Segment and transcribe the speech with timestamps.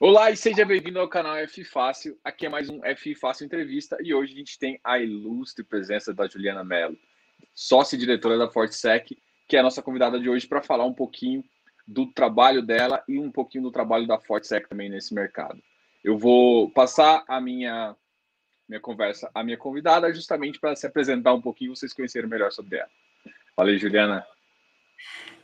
[0.00, 2.18] Olá e seja bem-vindo ao canal F Fácil.
[2.24, 6.12] Aqui é mais um F Fácil Entrevista e hoje a gente tem a ilustre presença
[6.12, 6.96] da Juliana Mello,
[7.54, 10.92] sócia e diretora da FortSec, que é a nossa convidada de hoje para falar um
[10.92, 11.44] pouquinho
[11.86, 15.62] do trabalho dela e um pouquinho do trabalho da FortSec também nesse mercado.
[16.02, 17.94] Eu vou passar a minha
[18.68, 22.78] minha conversa à minha convidada justamente para se apresentar um pouquinho, vocês conhecerem melhor sobre
[22.78, 22.90] ela.
[23.56, 24.26] Valeu, Juliana.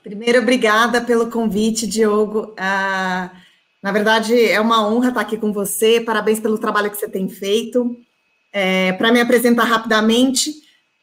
[0.02, 2.52] Primeiro, obrigada pelo convite, Diogo.
[2.58, 3.30] Ah,
[3.82, 6.00] na verdade, é uma honra estar aqui com você.
[6.00, 7.96] Parabéns pelo trabalho que você tem feito.
[8.52, 10.52] É, Para me apresentar rapidamente,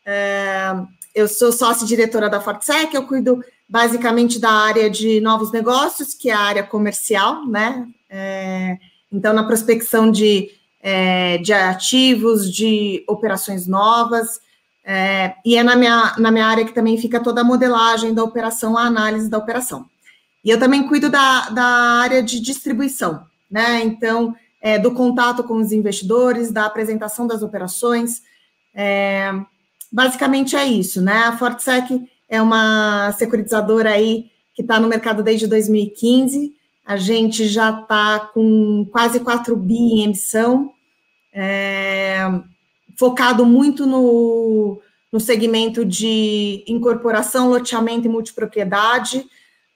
[0.05, 0.75] é,
[1.15, 6.33] eu sou sócia-diretora da Fortsec, eu cuido basicamente da área de novos negócios, que é
[6.33, 7.87] a área comercial, né?
[8.09, 8.77] É,
[9.11, 14.39] então, na prospecção de, é, de ativos, de operações novas,
[14.85, 18.23] é, e é na minha, na minha área que também fica toda a modelagem da
[18.23, 19.85] operação, a análise da operação.
[20.43, 23.81] E eu também cuido da, da área de distribuição, né?
[23.83, 28.21] Então, é, do contato com os investidores, da apresentação das operações.
[28.73, 29.31] É,
[29.91, 31.23] basicamente é isso, né?
[31.23, 36.53] A Fortsec é uma securitizadora aí que está no mercado desde 2015.
[36.85, 40.71] A gente já está com quase 4 bi em emissão,
[41.33, 42.19] é,
[42.97, 49.25] focado muito no, no segmento de incorporação, loteamento e multipropriedade.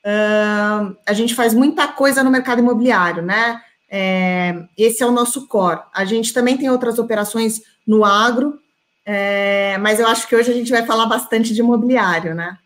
[0.04, 3.62] Uh, a gente faz muita coisa no mercado imobiliário, né?
[3.90, 5.82] É, esse é o nosso core.
[5.94, 8.58] A gente também tem outras operações no agro,
[9.06, 12.58] é, mas eu acho que hoje a gente vai falar bastante de imobiliário, né?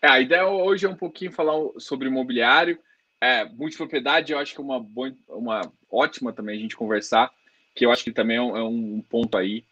[0.00, 2.78] É, a ideia hoje é um pouquinho falar sobre imobiliário.
[3.20, 7.30] É, multipropriedade, eu acho que é uma, boa, uma ótima também a gente conversar,
[7.74, 9.64] que eu acho que também é um, é um ponto aí.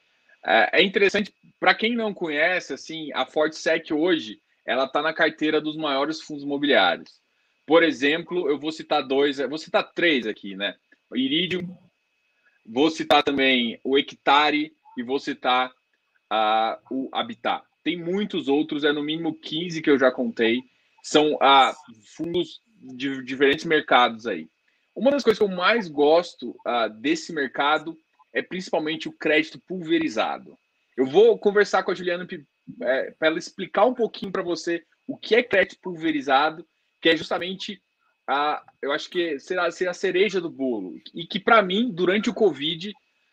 [0.44, 5.60] É, é interessante, para quem não conhece, assim, a FortSec hoje, ela está na carteira
[5.60, 7.20] dos maiores fundos imobiliários.
[7.66, 10.74] Por exemplo, eu vou citar dois, vou citar três aqui, né?
[11.10, 11.76] O Iridium,
[12.66, 17.64] vou citar também o Hectare e vou citar uh, o Habitat.
[17.82, 20.62] Tem muitos outros, é no mínimo 15 que eu já contei.
[21.02, 21.74] São uh,
[22.16, 24.48] fundos de diferentes mercados aí.
[24.94, 27.96] Uma das coisas que eu mais gosto uh, desse mercado
[28.32, 30.58] é principalmente o crédito pulverizado.
[30.96, 32.26] Eu vou conversar com a Juliana
[32.82, 36.66] é, para ela explicar um pouquinho para você o que é crédito pulverizado,
[37.00, 37.82] que é justamente
[38.26, 40.94] a, eu acho que será, será a cereja do bolo.
[41.14, 42.92] E que, para mim, durante o Covid,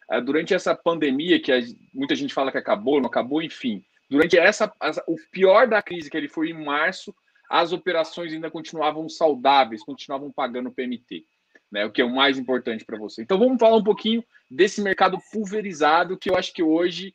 [0.10, 1.60] é, durante essa pandemia, que a,
[1.94, 4.72] muita gente fala que acabou, não acabou, enfim, durante essa,
[5.08, 7.16] o pior da crise, que ele foi em março,
[7.50, 11.26] as operações ainda continuavam saudáveis, continuavam pagando PMT,
[11.72, 11.86] né?
[11.86, 13.22] O que é o mais importante para você.
[13.22, 17.14] Então vamos falar um pouquinho desse mercado pulverizado que eu acho que hoje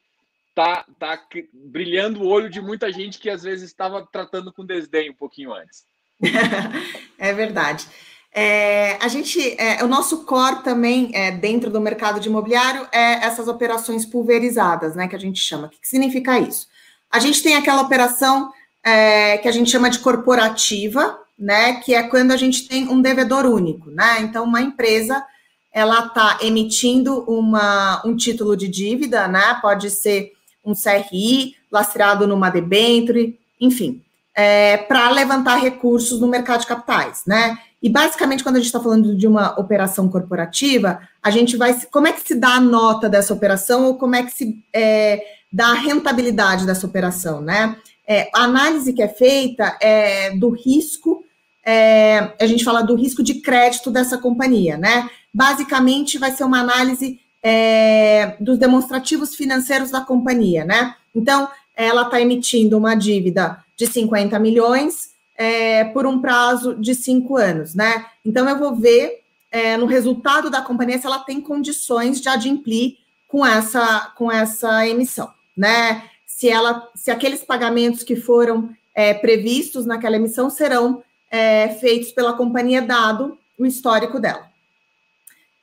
[0.56, 1.21] tá, tá
[1.53, 5.53] brilhando o olho de muita gente que às vezes estava tratando com desdém um pouquinho
[5.53, 5.84] antes.
[7.19, 7.87] é verdade.
[8.33, 13.25] É, a gente, é, o nosso core também é, dentro do mercado de imobiliário é
[13.25, 15.06] essas operações pulverizadas, né?
[15.06, 15.66] Que a gente chama.
[15.66, 16.66] O que, que significa isso?
[17.11, 18.50] A gente tem aquela operação
[18.83, 21.81] é, que a gente chama de corporativa, né?
[21.81, 24.21] Que é quando a gente tem um devedor único, né?
[24.22, 25.22] Então, uma empresa
[25.71, 29.59] ela está emitindo uma, um título de dívida, né?
[29.61, 30.33] Pode ser
[30.66, 34.03] um CRI lastreado numa debenture, enfim,
[34.34, 37.59] é, para levantar recursos no mercado de capitais, né?
[37.82, 41.72] E basicamente, quando a gente está falando de uma operação corporativa, a gente vai.
[41.91, 45.22] Como é que se dá a nota dessa operação ou como é que se é,
[45.53, 47.77] dá a rentabilidade dessa operação, né?
[48.06, 51.25] É, a análise que é feita é do risco,
[51.65, 55.09] é, a gente fala do risco de crédito dessa companhia, né?
[55.33, 60.95] Basicamente, vai ser uma análise é, dos demonstrativos financeiros da companhia, né?
[61.15, 67.37] Então, ela está emitindo uma dívida de 50 milhões é, por um prazo de cinco
[67.37, 68.07] anos, né?
[68.25, 72.97] Então, eu vou ver é, no resultado da companhia se ela tem condições de adimplir
[73.29, 76.05] com essa, com essa emissão, né?
[76.27, 82.33] Se, ela, se aqueles pagamentos que foram é, previstos naquela emissão serão é, feitos pela
[82.33, 84.56] companhia, dado o histórico dela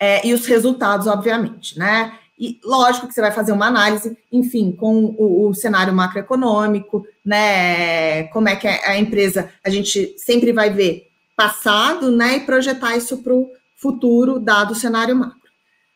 [0.03, 2.11] é, e os resultados, obviamente, né?
[2.37, 8.23] E lógico que você vai fazer uma análise, enfim, com o, o, cenário macroeconômico, né?
[8.23, 12.35] Como é que é a empresa, a gente sempre vai ver passado, né?
[12.35, 15.37] E projetar isso para o futuro, dado o cenário macro.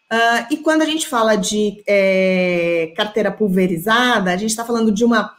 [0.09, 5.03] Uh, e quando a gente fala de é, carteira pulverizada, a gente está falando de
[5.03, 5.35] uma,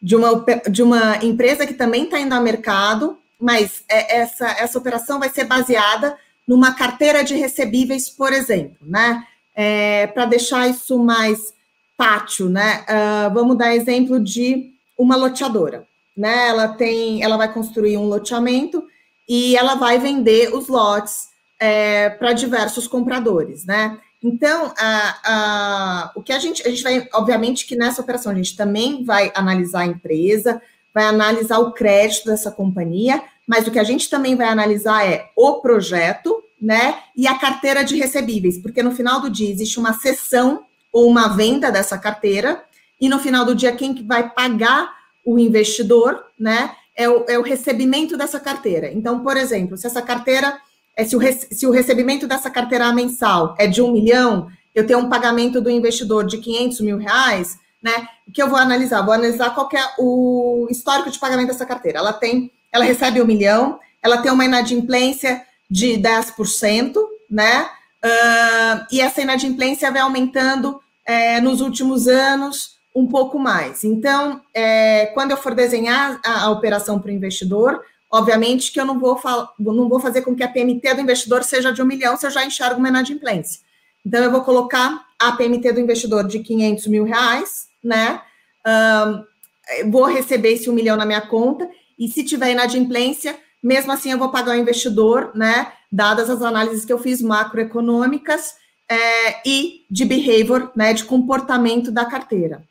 [0.00, 4.78] de, uma, de uma empresa que também está indo ao mercado, mas é, essa, essa
[4.78, 6.16] operação vai ser baseada
[6.46, 9.24] numa carteira de recebíveis, por exemplo, né?
[9.54, 11.54] É, Para deixar isso mais
[11.96, 12.84] tátil, né?
[12.88, 16.48] Uh, vamos dar exemplo de uma loteadora, né?
[16.48, 18.86] Ela tem, ela vai construir um loteamento
[19.28, 21.28] e ela vai vender os lotes
[21.58, 23.98] é, para diversos compradores, né?
[24.22, 28.34] Então, a, a, o que a gente, a gente vai, obviamente que nessa operação a
[28.34, 30.60] gente também vai analisar a empresa,
[30.92, 35.30] vai analisar o crédito dessa companhia, mas o que a gente também vai analisar é
[35.36, 39.92] o projeto, né, e a carteira de recebíveis, porque no final do dia existe uma
[39.92, 42.64] cessão ou uma venda dessa carteira,
[43.00, 44.90] e no final do dia quem vai pagar
[45.24, 48.90] o investidor, né, é o, é o recebimento dessa carteira.
[48.90, 50.58] Então, por exemplo, se essa carteira
[50.96, 54.98] é, se, o, se o recebimento dessa carteira mensal é de um milhão, eu tenho
[55.00, 58.08] um pagamento do investidor de 500 mil reais, né?
[58.26, 59.02] O que eu vou analisar?
[59.02, 61.98] Vou analisar qual é o histórico de pagamento dessa carteira.
[61.98, 66.94] Ela tem, ela recebe um milhão, ela tem uma inadimplência de 10%,
[67.30, 67.68] né?
[68.04, 73.84] Uh, e essa inadimplência vai aumentando é, nos últimos anos um pouco mais.
[73.84, 78.84] Então, é, quando eu for desenhar a, a operação para o investidor, Obviamente que eu
[78.84, 79.20] não vou,
[79.58, 82.30] não vou fazer com que a PMT do investidor seja de um milhão se eu
[82.30, 83.60] já enxergo uma inadimplência.
[84.04, 88.22] Então, eu vou colocar a PMT do investidor de 500 mil reais, né?
[88.66, 94.12] Um, vou receber esse um milhão na minha conta, e se tiver inadimplência, mesmo assim
[94.12, 95.72] eu vou pagar o investidor, né?
[95.90, 98.54] Dadas as análises que eu fiz macroeconômicas
[98.88, 100.92] é, e de behavior, né?
[100.92, 102.62] De comportamento da carteira.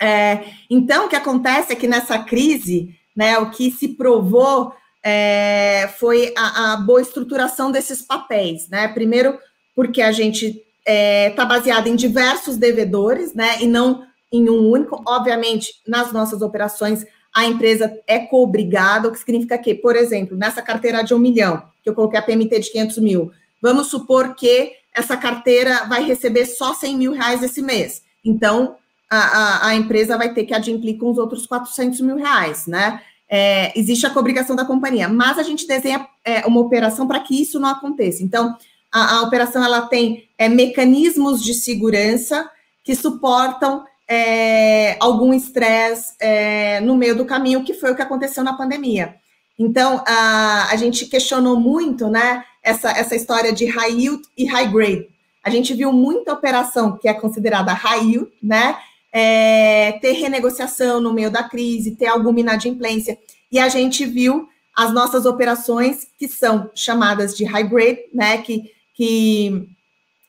[0.00, 3.38] É, então, o que acontece é que nessa crise, né?
[3.38, 4.72] O que se provou
[5.02, 8.88] é, foi a, a, boa estruturação desses papéis, né?
[8.88, 9.38] Primeiro,
[9.74, 13.60] porque a gente está é, tá baseado em diversos devedores, né?
[13.60, 15.02] E não em um único.
[15.06, 17.04] Obviamente, nas nossas operações,
[17.34, 21.62] a empresa é coobrigada, o que significa que, por exemplo, nessa carteira de um milhão,
[21.82, 23.30] que eu coloquei a PMT de 500 mil,
[23.60, 28.02] vamos supor que essa carteira vai receber só 100 mil reais esse mês.
[28.24, 28.76] Então,
[29.10, 33.00] a, a, a empresa vai ter que adimplir com os outros 400 mil reais, né?
[33.30, 37.40] É, existe a cobrigação da companhia, mas a gente desenha é, uma operação para que
[37.40, 38.22] isso não aconteça.
[38.22, 38.56] Então,
[38.90, 42.50] a, a operação ela tem é, mecanismos de segurança
[42.82, 48.42] que suportam é, algum estresse é, no meio do caminho, que foi o que aconteceu
[48.42, 49.16] na pandemia.
[49.58, 54.68] Então, a, a gente questionou muito, né, essa, essa história de high yield e high
[54.68, 55.08] grade.
[55.42, 58.76] A gente viu muita operação que é considerada high yield, né,
[59.12, 63.18] é, ter renegociação no meio da crise, ter alguma inadimplência.
[63.50, 68.70] E a gente viu as nossas operações, que são chamadas de high grade, né, que,
[68.94, 69.68] que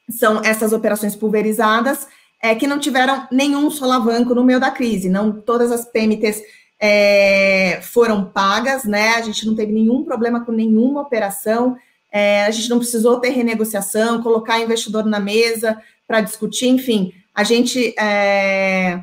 [0.09, 2.07] são essas operações pulverizadas,
[2.41, 6.41] é, que não tiveram nenhum solavanco no meio da crise, não todas as PMTs
[6.79, 11.75] é, foram pagas, né, a gente não teve nenhum problema com nenhuma operação,
[12.11, 15.77] é, a gente não precisou ter renegociação, colocar investidor na mesa
[16.07, 19.01] para discutir, enfim, a gente é,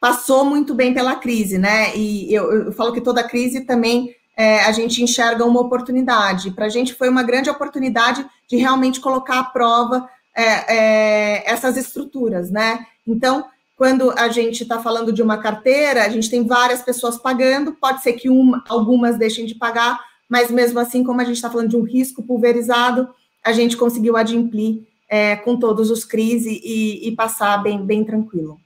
[0.00, 1.96] passou muito bem pela crise, né?
[1.96, 6.50] E eu, eu falo que toda crise também é, a gente enxerga uma oportunidade.
[6.50, 11.76] Para a gente foi uma grande oportunidade de realmente colocar à prova é, é essas
[11.76, 12.86] estruturas, né?
[13.06, 13.46] Então,
[13.76, 18.02] quando a gente está falando de uma carteira, a gente tem várias pessoas pagando, pode
[18.02, 19.98] ser que uma, algumas deixem de pagar,
[20.28, 23.08] mas mesmo assim, como a gente está falando de um risco pulverizado,
[23.42, 28.60] a gente conseguiu adimplir é, com todos os CRIs e, e, passar bem, bem tranquilo.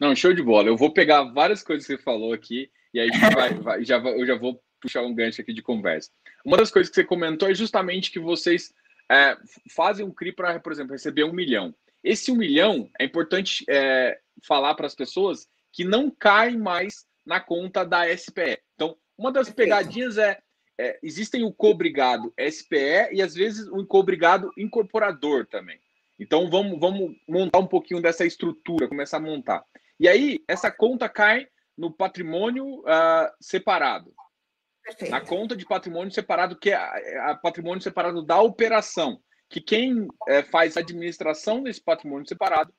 [0.00, 0.68] Não, show de bola.
[0.68, 4.24] Eu vou pegar várias coisas que você falou aqui e aí vai, vai, já, eu
[4.24, 6.08] já vou puxar um gancho aqui de conversa.
[6.44, 8.72] Uma das coisas que você comentou é justamente que vocês
[9.10, 9.36] é,
[9.70, 11.74] fazem um CRI para, por exemplo, receber um milhão.
[12.02, 17.40] Esse um milhão é importante é, falar para as pessoas que não cai mais na
[17.40, 18.58] conta da SPE.
[18.74, 20.38] Então, uma das pegadinhas é
[20.80, 25.78] é, existem o cobrigado SPE e às vezes o cobrigado incorporador também.
[26.18, 29.62] Então vamos, vamos montar um pouquinho dessa estrutura, começar a montar.
[29.98, 34.10] E aí essa conta cai no patrimônio uh, separado.
[34.90, 35.10] Perfeito.
[35.10, 40.08] Na conta de patrimônio separado, que é a, a patrimônio separado da operação, que quem
[40.28, 42.72] é, faz a administração desse patrimônio separado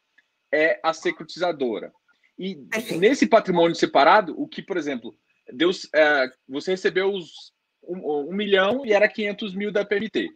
[0.51, 1.91] é a securitizadora.
[2.37, 2.99] E Perfeito.
[2.99, 5.15] nesse patrimônio separado, o que, por exemplo,
[5.53, 7.53] Deus, é, você recebeu os
[7.83, 10.29] um, um milhão e era 500 mil da PMT.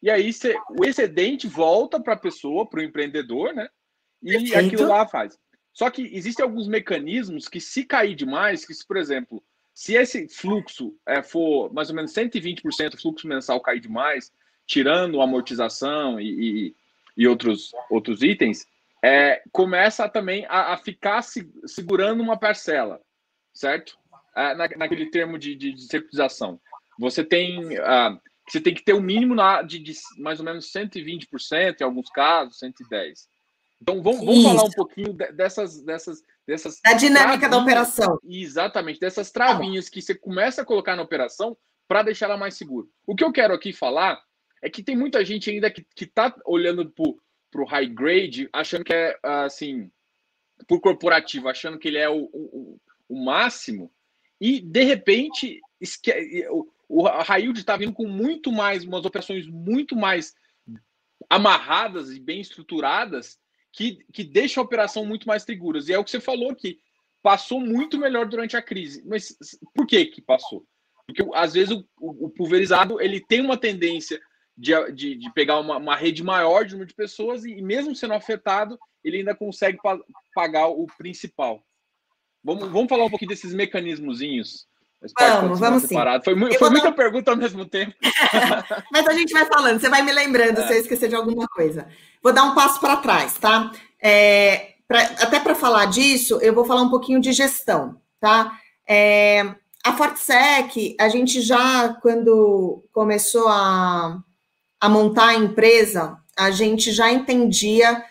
[0.00, 3.68] E aí cê, o excedente volta para a pessoa, para o empreendedor, né?
[4.22, 4.58] E Perfeito.
[4.58, 5.36] aquilo lá faz.
[5.72, 9.42] Só que existem alguns mecanismos que, se cair demais, que se, por exemplo,
[9.78, 14.32] se esse fluxo é, for mais ou menos 120% o fluxo mensal cair demais,
[14.66, 16.76] tirando amortização e, e,
[17.16, 18.66] e outros, outros itens,
[19.00, 23.00] é, começa também a, a ficar se, segurando uma parcela,
[23.54, 23.96] certo?
[24.34, 26.60] É, na, naquele termo de, de, de securitização.
[26.98, 30.44] Você tem, uh, você tem que ter o um mínimo na, de, de, mais ou
[30.44, 33.14] menos 120%, em alguns casos, 110%.
[33.80, 35.80] Então, vamos, vamos falar um pouquinho dessas.
[35.84, 38.18] dessas, dessas da dinâmica da operação.
[38.24, 41.54] Exatamente, dessas travinhas que você começa a colocar na operação
[41.86, 42.88] para deixar ela mais segura.
[43.06, 44.18] O que eu quero aqui falar
[44.62, 46.90] é que tem muita gente ainda que, que tá olhando
[47.50, 49.90] para o high grade, achando que é assim,
[50.66, 53.92] por corporativo, achando que ele é o, o, o máximo,
[54.40, 56.10] e de repente esque...
[56.50, 60.34] o, o high yield está vindo com muito mais, umas operações muito mais
[61.28, 63.38] amarradas e bem estruturadas
[63.78, 65.88] que, que deixa a operação muito mais seguras.
[65.88, 66.80] E é o que você falou aqui.
[67.22, 69.04] Passou muito melhor durante a crise.
[69.06, 69.36] Mas
[69.72, 70.66] por que que passou?
[71.06, 74.20] Porque às vezes o, o, pulverizado ele tem uma tendência
[74.56, 78.14] de, de, de pegar uma, uma, rede maior de número de pessoas e, mesmo sendo
[78.14, 79.96] afetado, ele ainda consegue pa
[80.34, 81.64] pagar o principal.
[82.42, 84.66] Vamos, vamos falar um pouquinho desses mecanismozinhos
[85.18, 85.94] Vamos, vamos sim.
[86.24, 86.92] Foi, foi muita dar...
[86.92, 87.94] pergunta ao mesmo tempo.
[88.90, 90.66] Mas a gente vai falando, você vai me lembrando é.
[90.66, 91.86] se eu esquecer de alguma coisa.
[92.22, 93.70] Vou dar um passo para trás, tá?
[94.02, 98.58] É, pra, até para falar disso, eu vou falar um pouquinho de gestão, tá?
[98.86, 104.18] É, a Fortsec, a gente já, quando começou a,
[104.80, 108.02] a montar a empresa, a gente já entendia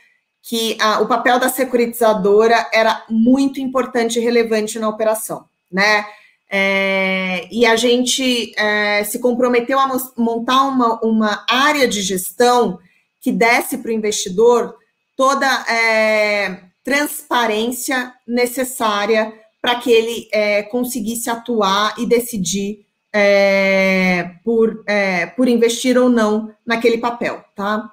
[0.42, 6.06] que a, o papel da securitizadora era muito importante e relevante na operação, né?
[6.50, 12.80] É, e a gente é, se comprometeu a montar uma, uma área de gestão
[13.20, 14.76] que desse para o investidor
[15.18, 25.26] toda é, transparência necessária para que ele é, conseguisse atuar e decidir é, por, é,
[25.26, 27.92] por investir ou não naquele papel, tá?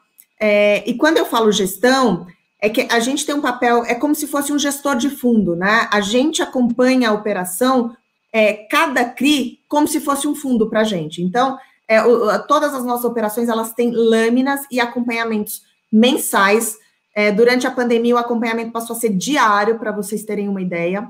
[0.84, 2.26] e quando eu falo gestão,
[2.60, 5.56] é que a gente tem um papel, é como se fosse um gestor de fundo,
[5.56, 5.88] né?
[5.90, 7.96] A gente acompanha a operação
[8.34, 11.22] é, cada CRI como se fosse um fundo para a gente.
[11.22, 15.62] Então, é, o, todas as nossas operações elas têm lâminas e acompanhamentos
[15.92, 16.76] mensais.
[17.14, 21.08] É, durante a pandemia, o acompanhamento passou a ser diário, para vocês terem uma ideia.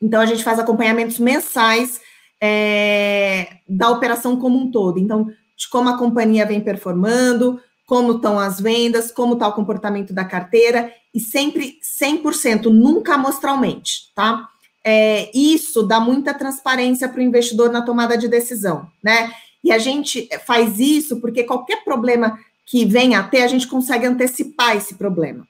[0.00, 2.00] Então, a gente faz acompanhamentos mensais
[2.40, 5.00] é, da operação como um todo.
[5.00, 10.12] Então, de como a companhia vem performando, como estão as vendas, como está o comportamento
[10.14, 14.48] da carteira, e sempre 100%, nunca amostralmente, tá?
[14.84, 19.32] É, isso dá muita transparência para o investidor na tomada de decisão, né?
[19.62, 24.06] E a gente faz isso porque qualquer problema que venha a ter, a gente consegue
[24.06, 25.46] antecipar esse problema.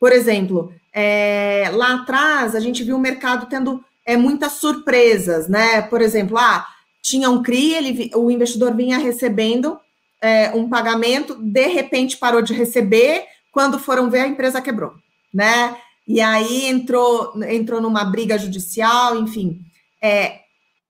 [0.00, 5.82] Por exemplo, é, lá atrás a gente viu o mercado tendo é, muitas surpresas, né?
[5.82, 6.66] Por exemplo, ah,
[7.02, 9.78] tinha um CRI, ele, o investidor vinha recebendo
[10.20, 14.94] é, um pagamento, de repente parou de receber, quando foram ver, a empresa quebrou,
[15.32, 15.76] né?
[16.08, 19.60] E aí entrou, entrou numa briga judicial, enfim.
[20.00, 20.40] É,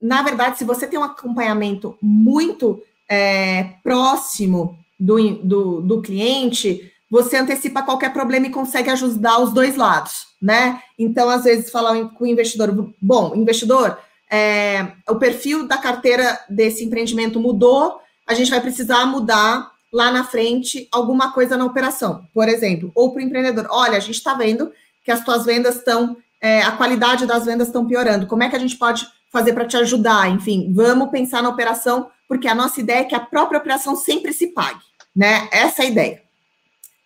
[0.01, 7.37] na verdade, se você tem um acompanhamento muito é, próximo do, do, do, cliente, você
[7.37, 10.81] antecipa qualquer problema e consegue ajudar os dois lados, né?
[10.97, 13.99] Então, às vezes, falar com o investidor, bom, investidor,
[14.31, 20.23] é, o perfil da carteira desse empreendimento mudou, a gente vai precisar mudar lá na
[20.23, 24.35] frente alguma coisa na operação, por exemplo, ou para o empreendedor, olha, a gente está
[24.35, 24.71] vendo
[25.09, 28.27] que as tuas vendas estão, é, a qualidade das vendas estão piorando.
[28.27, 30.31] Como é que a gente pode fazer para te ajudar?
[30.31, 34.35] Enfim, vamos pensar na operação, porque a nossa ideia é que a própria operação sempre
[34.35, 34.83] se pague,
[35.17, 35.49] né?
[35.51, 36.23] Essa é a ideia.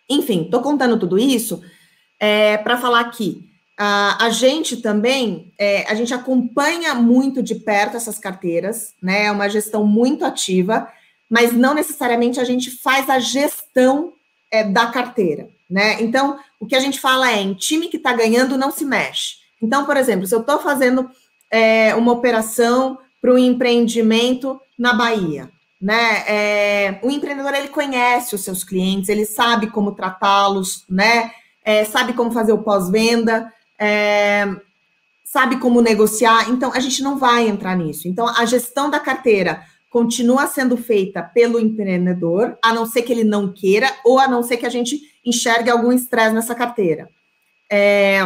[0.09, 1.63] Enfim, estou contando tudo isso
[2.19, 7.95] é, para falar que a, a gente também, é, a gente acompanha muito de perto
[7.95, 9.27] essas carteiras, né?
[9.27, 10.91] É uma gestão muito ativa,
[11.29, 14.11] mas não necessariamente a gente faz a gestão
[14.51, 16.01] é, da carteira, né?
[16.01, 19.35] Então, o que a gente fala é, em time que está ganhando, não se mexe.
[19.61, 21.09] Então, por exemplo, se eu estou fazendo
[21.49, 25.49] é, uma operação para um empreendimento na Bahia,
[25.81, 26.23] né?
[26.27, 31.31] É, o empreendedor, ele conhece os seus clientes, ele sabe como tratá-los, né?
[31.63, 34.45] É, sabe como fazer o pós-venda, é,
[35.23, 36.49] sabe como negociar.
[36.49, 38.07] Então, a gente não vai entrar nisso.
[38.07, 43.23] Então, a gestão da carteira continua sendo feita pelo empreendedor, a não ser que ele
[43.23, 47.07] não queira, ou a não ser que a gente enxergue algum estresse nessa carteira.
[47.71, 48.21] É,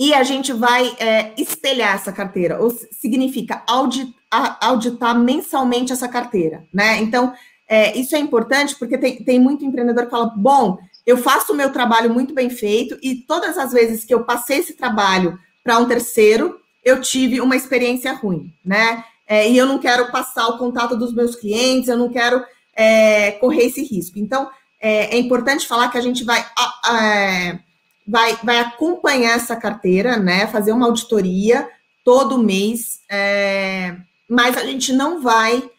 [0.00, 4.10] e a gente vai é, espelhar essa carteira, ou significa audit,
[4.58, 6.96] auditar mensalmente essa carteira, né?
[6.96, 7.34] Então,
[7.68, 11.56] é, isso é importante porque tem, tem muito empreendedor que fala: bom, eu faço o
[11.56, 15.78] meu trabalho muito bem feito, e todas as vezes que eu passei esse trabalho para
[15.78, 19.04] um terceiro, eu tive uma experiência ruim, né?
[19.28, 22.42] É, e eu não quero passar o contato dos meus clientes, eu não quero
[22.74, 24.18] é, correr esse risco.
[24.18, 24.48] Então,
[24.80, 27.58] é, é, importante falar que a gente vai, é,
[28.06, 30.46] vai, vai acompanhar essa carteira, né?
[30.46, 31.68] Fazer uma auditoria
[32.02, 35.70] todo mês, é, mas a gente não vai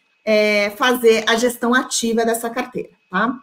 [0.77, 3.35] fazer a gestão ativa dessa carteira, tá?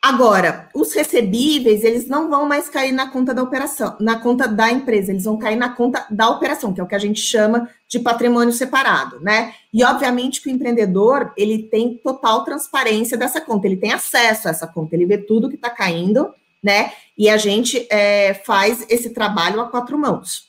[0.00, 4.70] Agora, os recebíveis, eles não vão mais cair na conta da operação, na conta da
[4.70, 7.68] empresa, eles vão cair na conta da operação, que é o que a gente chama
[7.88, 9.52] de patrimônio separado, né?
[9.72, 14.52] E obviamente que o empreendedor, ele tem total transparência dessa conta, ele tem acesso a
[14.52, 16.92] essa conta, ele vê tudo que está caindo, né?
[17.16, 20.48] E a gente é, faz esse trabalho a quatro mãos.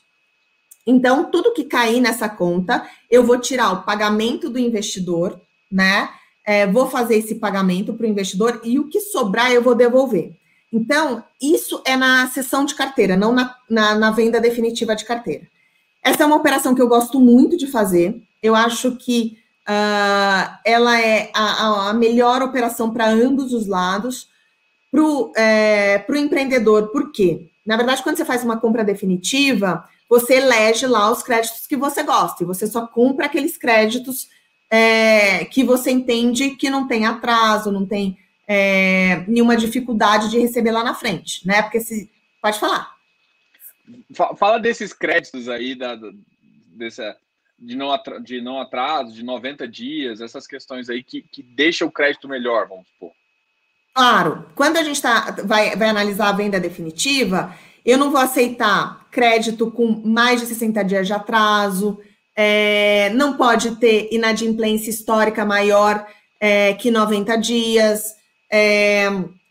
[0.86, 5.40] Então, tudo que cair nessa conta, eu vou tirar o pagamento do investidor,
[5.70, 6.08] né?
[6.50, 10.32] É, vou fazer esse pagamento para o investidor e o que sobrar eu vou devolver.
[10.72, 15.46] Então, isso é na sessão de carteira, não na, na, na venda definitiva de carteira.
[16.02, 18.20] Essa é uma operação que eu gosto muito de fazer.
[18.42, 19.38] Eu acho que
[19.68, 24.28] uh, ela é a, a melhor operação para ambos os lados.
[24.90, 27.48] Para o é, empreendedor, por quê?
[27.64, 32.02] Na verdade, quando você faz uma compra definitiva, você elege lá os créditos que você
[32.02, 34.26] gosta, e você só compra aqueles créditos
[34.70, 40.70] é, que você entende que não tem atraso, não tem é, nenhuma dificuldade de receber
[40.70, 41.62] lá na frente, né?
[41.62, 42.10] Porque se.
[42.40, 42.94] Pode falar.
[44.38, 45.98] Fala desses créditos aí, da,
[46.68, 47.16] dessa,
[47.58, 51.84] de, não atraso, de não atraso, de 90 dias, essas questões aí que, que deixa
[51.84, 53.12] o crédito melhor, vamos supor.
[53.92, 59.06] Claro, quando a gente tá, vai, vai analisar a venda definitiva, eu não vou aceitar
[59.10, 62.00] crédito com mais de 60 dias de atraso,
[62.42, 66.06] é, não pode ter inadimplência histórica maior
[66.40, 68.14] é, que 90 dias,
[68.50, 69.08] é,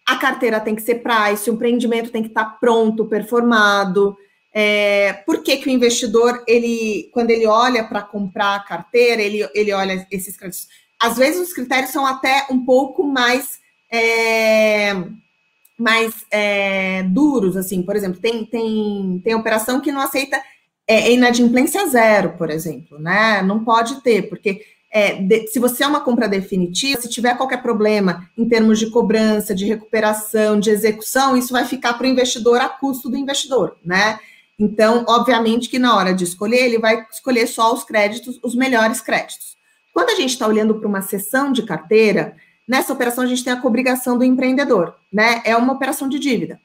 [0.08, 4.18] a carteira tem que ser price, o empreendimento tem que estar pronto, performado.
[4.52, 9.48] É, por que, que o investidor, ele, quando ele olha para comprar a carteira, ele,
[9.54, 10.68] ele olha esses créditos?
[11.00, 13.60] Às vezes os critérios são até um pouco mais
[13.92, 14.96] é,
[15.78, 20.42] mais é, duros, assim, por exemplo, tem, tem, tem operação que não aceita
[20.90, 23.44] é, é inadimplência zero, por exemplo, né?
[23.44, 27.62] Não pode ter, porque é, de, se você é uma compra definitiva, se tiver qualquer
[27.62, 32.60] problema em termos de cobrança, de recuperação, de execução, isso vai ficar para o investidor
[32.60, 34.20] a custo do investidor, né?
[34.58, 39.00] Então, obviamente que na hora de escolher, ele vai escolher só os créditos, os melhores
[39.00, 39.56] créditos.
[39.94, 42.36] Quando a gente está olhando para uma sessão de carteira,
[42.68, 45.44] nessa operação a gente tem a cobrigação do empreendedor, né?
[45.46, 46.60] É uma operação de dívida.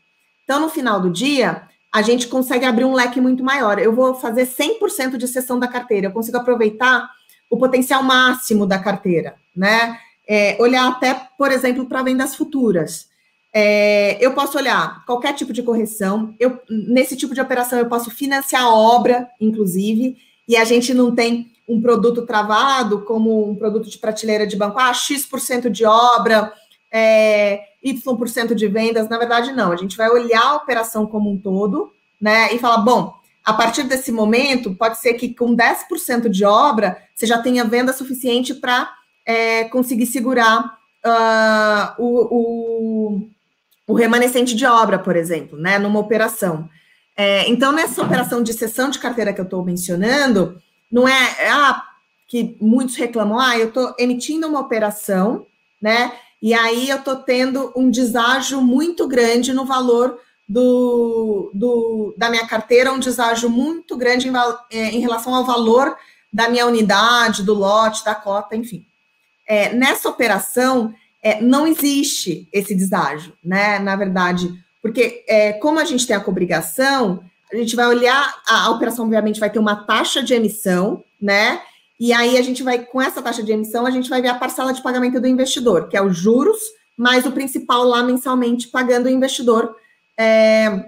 [0.44, 3.78] Então, no final do dia, a gente consegue abrir um leque muito maior.
[3.78, 7.08] Eu vou fazer 100% de sessão da carteira, eu consigo aproveitar
[7.48, 9.96] o potencial máximo da carteira, né?
[10.26, 13.06] É, olhar até, por exemplo, para vendas futuras.
[13.52, 16.34] É, eu posso olhar qualquer tipo de correção.
[16.40, 20.16] Eu, nesse tipo de operação, eu posso financiar a obra, inclusive,
[20.48, 24.80] e a gente não tem um produto travado como um produto de prateleira de banco,
[24.80, 26.52] ah, X% de obra,
[26.90, 29.08] é, Y% de vendas.
[29.08, 29.70] Na verdade, não.
[29.70, 32.52] A gente vai olhar a operação como um todo, né?
[32.54, 37.26] E falar, bom, a partir desse momento, pode ser que com 10% de obra, você
[37.26, 38.90] já tenha venda suficiente para
[39.26, 43.28] é, conseguir segurar uh, o, o,
[43.86, 45.78] o, remanescente de obra, por exemplo, né?
[45.78, 46.68] Numa operação.
[47.16, 51.82] É, então, nessa operação de cessão de carteira que eu estou mencionando, não é ah,
[52.26, 55.46] que muitos reclamam, ah, eu estou emitindo uma operação,
[55.80, 56.12] né?
[56.44, 62.46] E aí eu estou tendo um deságio muito grande no valor do, do, da minha
[62.46, 64.32] carteira, um deságio muito grande em,
[64.70, 65.96] é, em, relação ao valor
[66.30, 68.84] da minha unidade, do lote, da cota, enfim.
[69.48, 73.78] É, nessa operação, é, não existe esse deságio, né?
[73.78, 74.52] Na verdade,
[74.82, 79.06] porque é, como a gente tem a cobrigação, a gente vai olhar, a, a operação
[79.06, 81.62] obviamente vai ter uma taxa de emissão, né?
[81.98, 84.34] E aí a gente vai, com essa taxa de emissão, a gente vai ver a
[84.34, 86.58] parcela de pagamento do investidor, que é os juros,
[86.96, 89.74] mais o principal lá mensalmente pagando o investidor
[90.18, 90.84] é,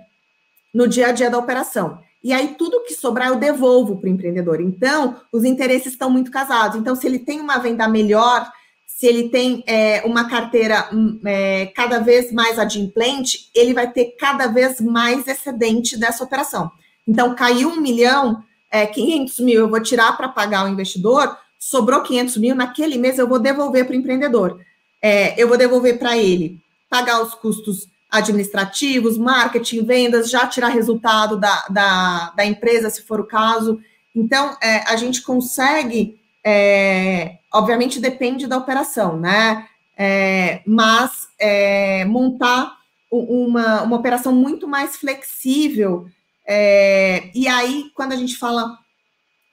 [0.74, 1.98] no dia a dia da operação.
[2.22, 4.60] E aí tudo que sobrar eu devolvo para o empreendedor.
[4.60, 6.76] Então, os interesses estão muito casados.
[6.76, 8.50] Então, se ele tem uma venda melhor,
[8.84, 14.16] se ele tem é, uma carteira hum, é, cada vez mais adimplente, ele vai ter
[14.18, 16.70] cada vez mais excedente dessa operação.
[17.06, 18.42] Então, caiu um milhão,
[18.76, 23.18] é, 500 mil eu vou tirar para pagar o investidor, sobrou 500 mil, naquele mês
[23.18, 24.60] eu vou devolver para o empreendedor.
[25.00, 26.60] É, eu vou devolver para ele
[26.90, 33.18] pagar os custos administrativos, marketing, vendas, já tirar resultado da, da, da empresa, se for
[33.18, 33.80] o caso.
[34.14, 39.66] Então, é, a gente consegue, é, obviamente depende da operação, né?
[39.96, 42.76] É, mas é, montar
[43.10, 46.06] uma, uma operação muito mais flexível
[46.46, 48.78] é, e aí, quando a gente fala,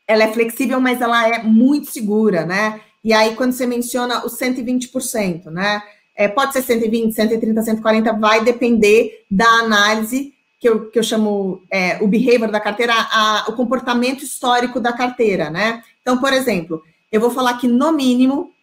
[0.08, 2.82] ela é flexível, mas ela é muito segura, né?
[3.03, 5.82] E aí, quando você menciona os 120%, né?
[6.15, 11.63] É, pode ser 120, 130, 140, vai depender da análise que eu, que eu chamo
[11.69, 15.84] é, o behavior da carteira, a, o comportamento histórico da carteira, né?
[16.01, 18.53] Então, por exemplo, eu vou falar que no mínimo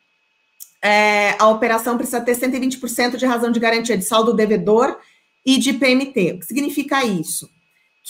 [0.80, 4.96] é, a operação precisa ter 120% de razão de garantia de saldo devedor
[5.44, 6.32] e de PMT.
[6.32, 7.50] O que significa isso?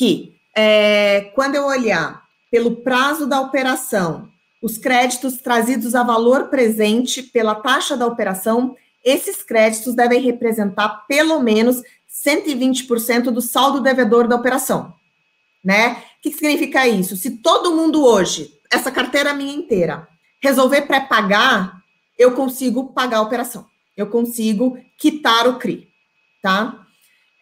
[0.00, 4.30] Que é, quando eu olhar pelo prazo da operação,
[4.62, 11.40] os créditos trazidos a valor presente pela taxa da operação, esses créditos devem representar pelo
[11.40, 11.82] menos
[12.24, 14.94] 120% do saldo devedor da operação,
[15.62, 16.02] né?
[16.18, 17.14] O que significa isso?
[17.14, 20.08] Se todo mundo hoje, essa carteira minha inteira,
[20.42, 21.78] resolver pré-pagar,
[22.18, 25.88] eu consigo pagar a operação, eu consigo quitar o CRI,
[26.40, 26.86] tá?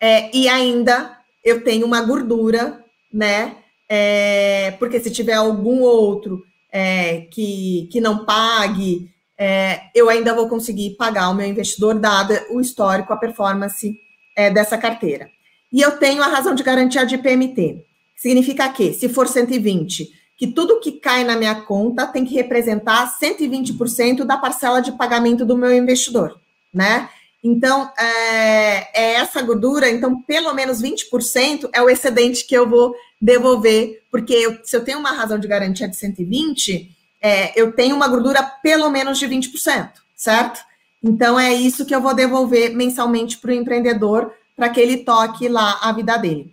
[0.01, 3.57] É, e ainda eu tenho uma gordura, né?
[3.89, 10.49] É, porque se tiver algum outro é, que, que não pague, é, eu ainda vou
[10.49, 13.95] conseguir pagar o meu investidor, dado o histórico, a performance
[14.37, 15.31] é, dessa carteira.
[15.73, 17.85] E eu tenho a razão de garantia de PMT.
[18.17, 23.17] Significa que, se for 120, que tudo que cai na minha conta tem que representar
[23.21, 26.41] 120% da parcela de pagamento do meu investidor,
[26.73, 27.09] né?
[27.43, 32.95] Então, é, é, essa gordura, então, pelo menos 20% é o excedente que eu vou
[33.21, 37.95] devolver, porque eu, se eu tenho uma razão de garantia de 120, é, eu tenho
[37.95, 40.61] uma gordura pelo menos de 20%, certo?
[41.03, 45.49] Então, é isso que eu vou devolver mensalmente para o empreendedor, para que ele toque
[45.49, 46.53] lá a vida dele.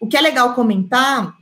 [0.00, 1.36] O que é legal comentar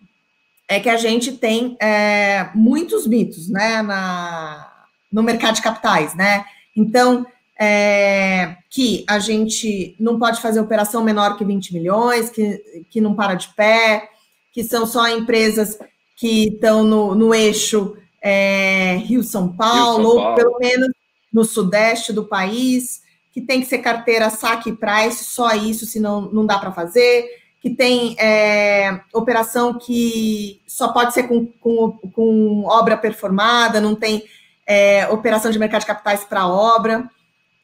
[0.69, 4.69] é que a gente tem é, muitos mitos, né, na,
[5.13, 6.45] no mercado de capitais, né?
[6.77, 7.27] Então,
[7.61, 13.15] é, que a gente não pode fazer operação menor que 20 milhões, que, que não
[13.15, 14.09] para de pé,
[14.51, 15.79] que são só empresas
[16.17, 20.89] que estão no, no eixo é, Rio-São Paulo, Rio, Paulo, ou pelo menos
[21.31, 26.47] no sudeste do país, que tem que ser carteira saque price, só isso, senão não
[26.47, 27.29] dá para fazer,
[27.61, 34.25] que tem é, operação que só pode ser com, com, com obra performada, não tem
[34.67, 37.09] é, operação de mercado de capitais para obra.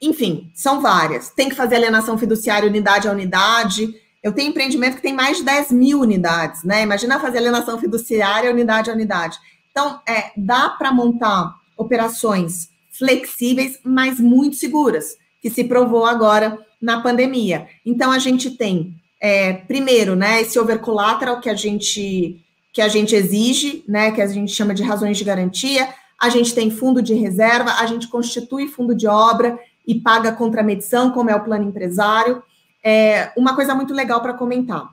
[0.00, 1.30] Enfim, são várias.
[1.30, 3.94] Tem que fazer alienação fiduciária unidade a unidade.
[4.22, 6.82] Eu tenho empreendimento que tem mais de 10 mil unidades, né?
[6.82, 9.38] Imagina fazer alienação fiduciária unidade a unidade.
[9.70, 17.00] Então, é, dá para montar operações flexíveis, mas muito seguras, que se provou agora na
[17.00, 17.68] pandemia.
[17.85, 22.88] Então, a gente tem, é, primeiro, né, esse over collateral que a gente que a
[22.88, 25.88] gente exige, né, que a gente chama de razões de garantia,
[26.20, 30.62] a gente tem fundo de reserva, a gente constitui fundo de obra e paga contra
[30.62, 32.42] medição, como é o plano empresário.
[32.83, 34.88] É, uma coisa muito legal para comentar.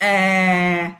[0.00, 0.94] É,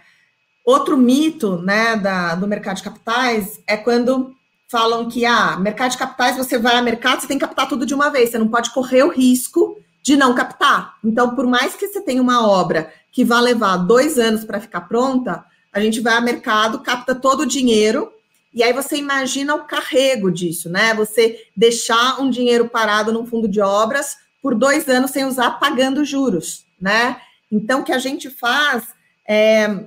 [0.65, 4.35] outro mito né, da, do mercado de capitais é quando
[4.69, 7.87] falam que, ah, mercado de capitais, você vai ao mercado, você tem que captar tudo
[7.87, 10.95] de uma vez, você não pode correr o risco de não captar.
[11.05, 14.83] Então, por mais que você tenha uma obra que vá levar dois anos para ficar
[14.83, 18.13] pronta, a gente vai ao mercado, capta todo o dinheiro
[18.55, 20.95] e aí você imagina o carrego disso, né?
[20.95, 26.05] Você deixar um dinheiro parado num fundo de obras por dois anos sem usar, pagando
[26.05, 27.21] juros, né?
[27.51, 28.85] Então, o que a gente faz,
[29.29, 29.87] é,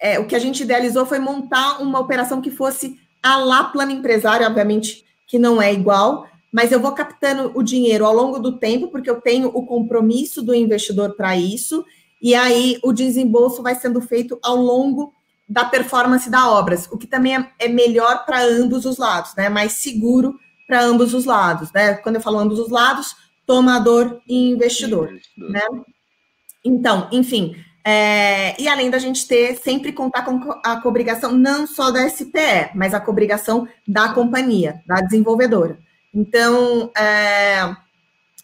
[0.00, 3.92] é, o que a gente idealizou foi montar uma operação que fosse a lá plano
[3.92, 8.58] empresário, obviamente que não é igual, mas eu vou captando o dinheiro ao longo do
[8.58, 11.84] tempo, porque eu tenho o compromisso do investidor para isso,
[12.20, 15.12] e aí o desembolso vai sendo feito ao longo
[15.48, 19.48] da performance da obras, o que também é, é melhor para ambos os lados, né?
[19.48, 21.94] Mais seguro para ambos os lados, né?
[21.94, 23.14] Quando eu falo ambos os lados,
[23.46, 25.50] tomador e investidor, investidor.
[25.50, 25.62] né?
[26.64, 27.54] Então, enfim,
[27.84, 32.70] é, e além da gente ter sempre contar com a cobrigação não só da SPE,
[32.74, 35.78] mas a cobrigação da companhia, da desenvolvedora.
[36.14, 37.76] Então, é,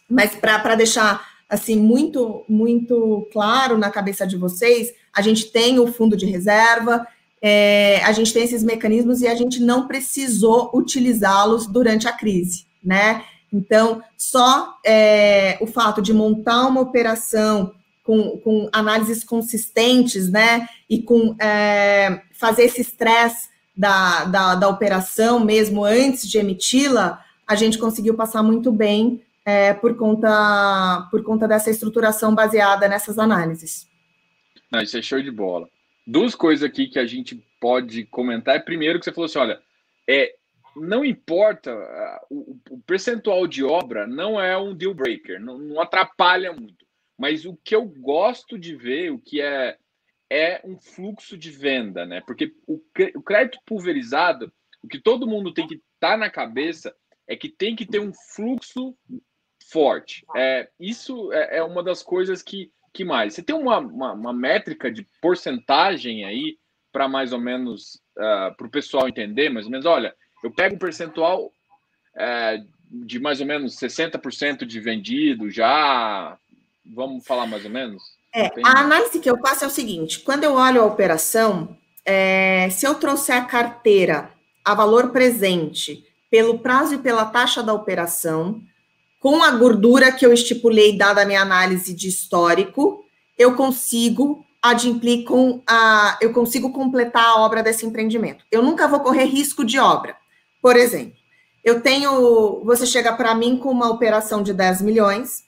[0.07, 5.87] mas para deixar assim muito muito claro na cabeça de vocês, a gente tem o
[5.91, 7.05] fundo de reserva,
[7.41, 12.65] é, a gente tem esses mecanismos e a gente não precisou utilizá-los durante a crise,
[12.83, 13.23] né?
[13.51, 21.01] Então, só é, o fato de montar uma operação com, com análises consistentes, né, e
[21.01, 27.77] com é, fazer esse estresse da, da, da, operação mesmo antes de emiti-la, a gente
[27.77, 33.85] conseguiu passar muito bem é, por, conta, por conta dessa estruturação baseada nessas análises.
[34.71, 35.67] Não, isso é show de bola.
[36.07, 38.55] Duas coisas aqui que a gente pode comentar.
[38.55, 39.61] É primeiro que você falou assim, olha,
[40.09, 40.33] é,
[40.75, 41.71] não importa,
[42.29, 46.85] o, o percentual de obra não é um deal breaker, não, não, atrapalha muito.
[47.17, 49.77] Mas o que eu gosto de ver, o que é,
[50.29, 52.21] é um fluxo de venda, né?
[52.25, 52.81] Porque o,
[53.15, 56.95] o crédito pulverizado, o que todo mundo tem que estar tá na cabeça
[57.27, 58.95] é que tem que ter um fluxo
[59.71, 60.25] forte.
[60.35, 63.33] É, isso é, é uma das coisas que que mais?
[63.33, 66.57] Você tem uma, uma, uma métrica de porcentagem aí
[66.91, 70.51] para mais ou menos uh, ah, para o pessoal entender, mais ou menos, olha, eu
[70.51, 72.67] pego um percentual uh,
[73.05, 76.37] de mais ou menos 60% de vendido já?
[76.93, 78.03] Vamos falar mais ou menos?
[78.33, 82.69] É, a análise que eu faço é o seguinte: quando eu olho a operação, é,
[82.69, 84.31] se eu trouxer a carteira
[84.65, 88.61] a valor presente pelo prazo e pela taxa da operação,
[89.21, 93.05] com a gordura que eu estipulei, dada a minha análise de histórico,
[93.37, 96.17] eu consigo adimplir com a.
[96.19, 98.43] Eu consigo completar a obra desse empreendimento.
[98.51, 100.17] Eu nunca vou correr risco de obra.
[100.59, 101.13] Por exemplo,
[101.63, 102.63] eu tenho.
[102.65, 105.43] Você chega para mim com uma operação de 10 milhões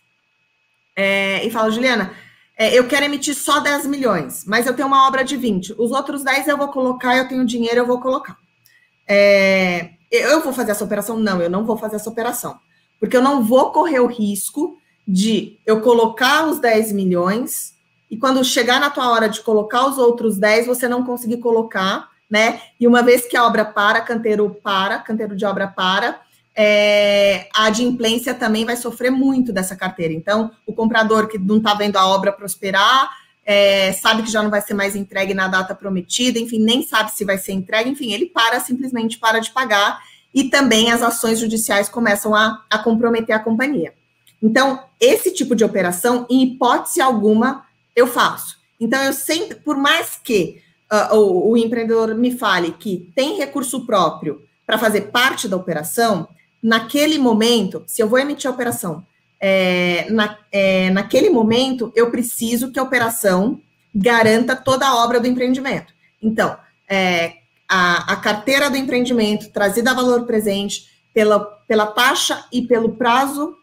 [0.95, 2.13] é, e fala, Juliana,
[2.55, 5.73] é, eu quero emitir só 10 milhões, mas eu tenho uma obra de 20.
[5.79, 8.37] Os outros 10 eu vou colocar, eu tenho dinheiro, eu vou colocar.
[9.07, 11.17] É, eu vou fazer essa operação?
[11.17, 12.59] Não, eu não vou fazer essa operação.
[13.03, 17.73] Porque eu não vou correr o risco de eu colocar os 10 milhões
[18.09, 22.07] e quando chegar na tua hora de colocar os outros 10, você não conseguir colocar,
[22.29, 22.61] né?
[22.79, 26.21] E uma vez que a obra para, canteiro para, canteiro de obra para,
[26.55, 30.13] é, a adimplência também vai sofrer muito dessa carteira.
[30.13, 33.09] Então, o comprador que não está vendo a obra prosperar,
[33.45, 37.11] é, sabe que já não vai ser mais entregue na data prometida, enfim, nem sabe
[37.11, 40.01] se vai ser entregue, enfim, ele para, simplesmente para de pagar,
[40.33, 43.93] e também as ações judiciais começam a, a comprometer a companhia.
[44.41, 47.65] Então, esse tipo de operação, em hipótese alguma,
[47.95, 48.57] eu faço.
[48.79, 53.85] Então, eu sempre, por mais que uh, o, o empreendedor me fale que tem recurso
[53.85, 56.27] próprio para fazer parte da operação,
[56.61, 59.05] naquele momento, se eu vou emitir a operação,
[59.39, 63.61] é, na, é, naquele momento, eu preciso que a operação
[63.93, 65.93] garanta toda a obra do empreendimento.
[66.21, 67.42] Então, é,
[67.73, 73.57] a, a, carteira do empreendimento trazida a valor presente pela, pela taxa e pelo prazo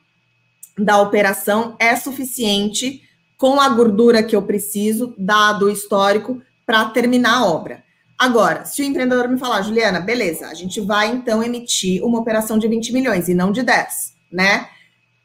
[0.76, 3.02] da operação é suficiente
[3.38, 7.84] com a gordura que eu preciso, dado o histórico, para terminar a obra.
[8.18, 12.58] Agora, se o empreendedor me falar, Juliana, beleza, a gente vai então emitir uma operação
[12.58, 14.68] de 20 milhões e não de 10, né?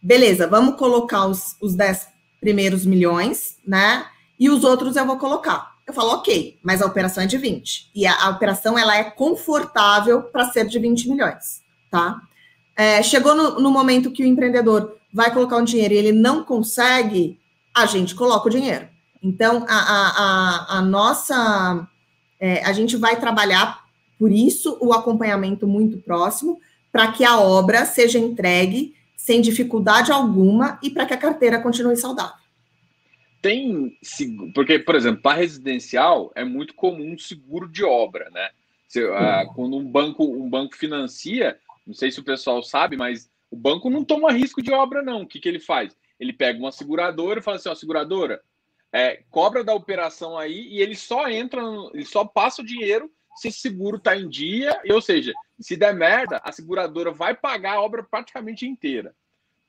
[0.01, 2.07] Beleza, vamos colocar os, os 10
[2.39, 4.05] primeiros milhões, né?
[4.39, 5.74] E os outros eu vou colocar.
[5.87, 7.91] Eu falo, ok, mas a operação é de 20.
[7.93, 12.21] E a, a operação ela é confortável para ser de 20 milhões, tá?
[12.75, 16.43] É, chegou no, no momento que o empreendedor vai colocar um dinheiro e ele não
[16.43, 17.39] consegue,
[17.73, 18.87] a gente coloca o dinheiro.
[19.23, 21.87] Então, a, a, a, nossa
[22.39, 23.85] é, a gente vai trabalhar,
[24.19, 26.59] por isso, o acompanhamento muito próximo,
[26.91, 31.95] para que a obra seja entregue sem dificuldade alguma e para que a carteira continue
[31.95, 32.44] saudável.
[33.45, 33.95] Tem,
[34.55, 38.49] porque, por exemplo, para residencial é muito comum seguro de obra, né?
[38.87, 41.55] Se, uh, quando um banco, um banco financia,
[41.85, 45.21] não sei se o pessoal sabe, mas o banco não toma risco de obra, não.
[45.21, 45.95] O que, que ele faz?
[46.19, 48.41] Ele pega uma seguradora e fala assim: ó, seguradora,
[48.91, 53.11] é, cobra da operação aí e ele só entra, no, ele só passa o dinheiro
[53.35, 57.73] se esse seguro está em dia, ou seja, se der merda, a seguradora vai pagar
[57.73, 59.13] a obra praticamente inteira.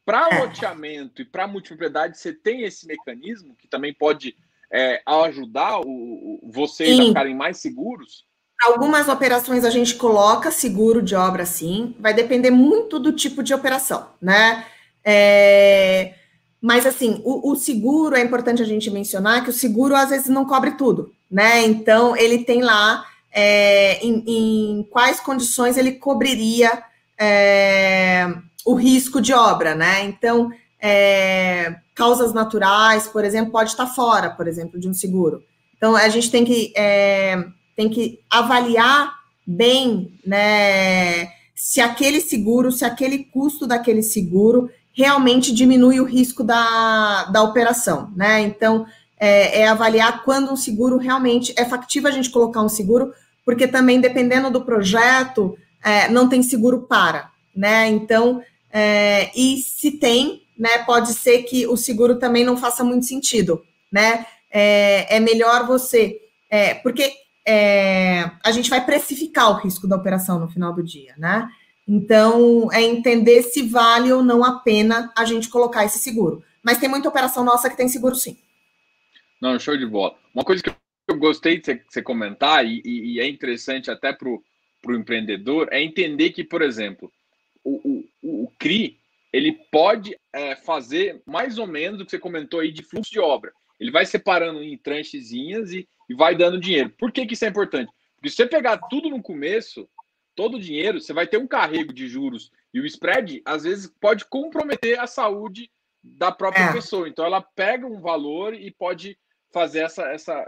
[0.06, 0.38] Para é.
[0.38, 4.36] loteamento e para multipropriedade, você tem esse mecanismo que também pode
[4.72, 7.02] é, ajudar o, o vocês sim.
[7.02, 8.24] a ficarem mais seguros?
[8.62, 11.94] Algumas operações a gente coloca seguro de obra, sim.
[11.98, 14.64] Vai depender muito do tipo de operação, né?
[15.04, 16.14] É,
[16.60, 20.28] mas, assim, o, o, seguro, é importante a gente mencionar que o seguro, às vezes,
[20.28, 21.64] não cobre tudo, né?
[21.64, 26.82] Então, ele tem lá é, em, em, quais condições ele cobriria
[27.18, 28.05] é,
[28.66, 30.02] o risco de obra, né?
[30.02, 30.50] Então,
[30.82, 35.42] é, causas naturais, por exemplo, pode estar fora, por exemplo, de um seguro.
[35.76, 37.44] Então, a gente tem que, é,
[37.76, 39.14] tem que avaliar
[39.46, 41.28] bem, né?
[41.54, 48.10] Se aquele seguro, se aquele custo daquele seguro realmente diminui o risco da, da operação,
[48.16, 48.40] né?
[48.40, 48.84] Então,
[49.18, 53.12] é, é, avaliar quando um seguro realmente é factível a gente colocar um seguro,
[53.44, 57.88] porque também, dependendo do projeto, é, não tem seguro para, né?
[57.88, 63.06] Então, é, e se tem, né, pode ser que o seguro também não faça muito
[63.06, 64.26] sentido, né?
[64.50, 67.12] É, é melhor você, é, porque
[67.46, 71.48] é, a gente vai precificar o risco da operação no final do dia, né?
[71.86, 76.42] Então, é entender se vale ou não a pena a gente colocar esse seguro.
[76.62, 78.36] Mas tem muita operação nossa que tem seguro sim.
[79.40, 80.16] Não, show de bola.
[80.34, 80.70] Uma coisa que
[81.08, 84.42] eu gostei de você comentar, e, e é interessante até para o
[84.90, 87.12] empreendedor, é entender que, por exemplo,
[87.66, 88.98] o, o, o CRI
[89.32, 93.20] ele pode é, fazer mais ou menos o que você comentou aí de fluxo de
[93.20, 93.52] obra.
[93.78, 96.90] Ele vai separando em tranchezinhas e, e vai dando dinheiro.
[96.98, 97.92] Por que, que isso é importante?
[98.14, 99.86] Porque se você pegar tudo no começo,
[100.34, 103.92] todo o dinheiro, você vai ter um carrego de juros e o spread, às vezes,
[104.00, 105.70] pode comprometer a saúde
[106.02, 106.72] da própria é.
[106.72, 107.08] pessoa.
[107.08, 109.18] Então, ela pega um valor e pode
[109.52, 110.46] fazer essa, essa,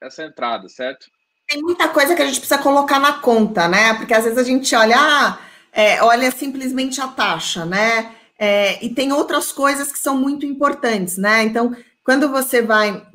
[0.00, 1.06] essa entrada, certo?
[1.48, 3.94] Tem muita coisa que a gente precisa colocar na conta, né?
[3.94, 8.12] Porque às vezes a gente olha, ah, é, olha simplesmente a taxa, né?
[8.38, 11.42] É, e tem outras coisas que são muito importantes, né?
[11.42, 13.06] Então, quando você vai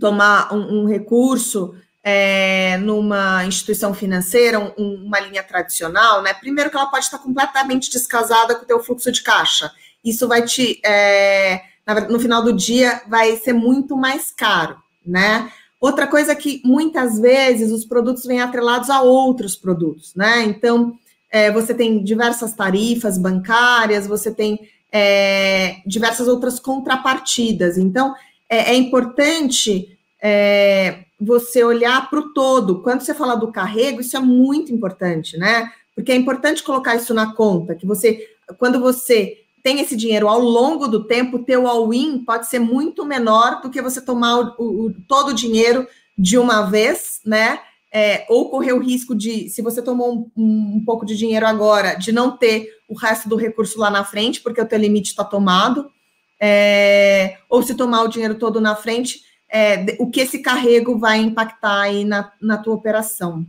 [0.00, 6.32] tomar um, um recurso é, numa instituição financeira, um, uma linha tradicional, né?
[6.34, 9.70] Primeiro que ela pode estar completamente descasada com o teu fluxo de caixa.
[10.04, 11.62] Isso vai te, é,
[12.08, 15.50] no final do dia, vai ser muito mais caro, né?
[15.80, 20.42] Outra coisa é que muitas vezes os produtos vêm atrelados a outros produtos, né?
[20.44, 20.98] Então,
[21.30, 24.60] é, você tem diversas tarifas bancárias, você tem
[24.92, 27.76] é, diversas outras contrapartidas.
[27.76, 28.14] Então,
[28.48, 32.82] é, é importante é, você olhar para o todo.
[32.82, 35.70] Quando você fala do carrego, isso é muito importante, né?
[35.94, 40.38] Porque é importante colocar isso na conta, que você, quando você tem esse dinheiro ao
[40.38, 44.94] longo do tempo, teu all-in pode ser muito menor do que você tomar o, o,
[45.08, 47.58] todo o dinheiro de uma vez, né?
[47.98, 51.94] É, ou correr o risco de, se você tomou um, um, pouco de dinheiro agora,
[51.94, 55.24] de não ter o resto do recurso lá na frente, porque o teu limite está
[55.24, 55.90] tomado,
[56.38, 61.20] é, ou se tomar o dinheiro todo na frente, é, o que esse carrego vai
[61.20, 63.46] impactar aí na, na tua operação.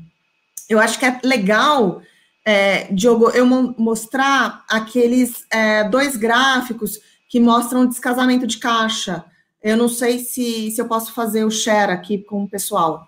[0.70, 2.02] Eu acho que é legal,
[2.46, 9.26] é, Diogo, eu mostrar aqueles é, dois gráficos que mostram descasamento de caixa.
[9.62, 13.06] Eu não sei se, se eu posso fazer o share aqui com o pessoal.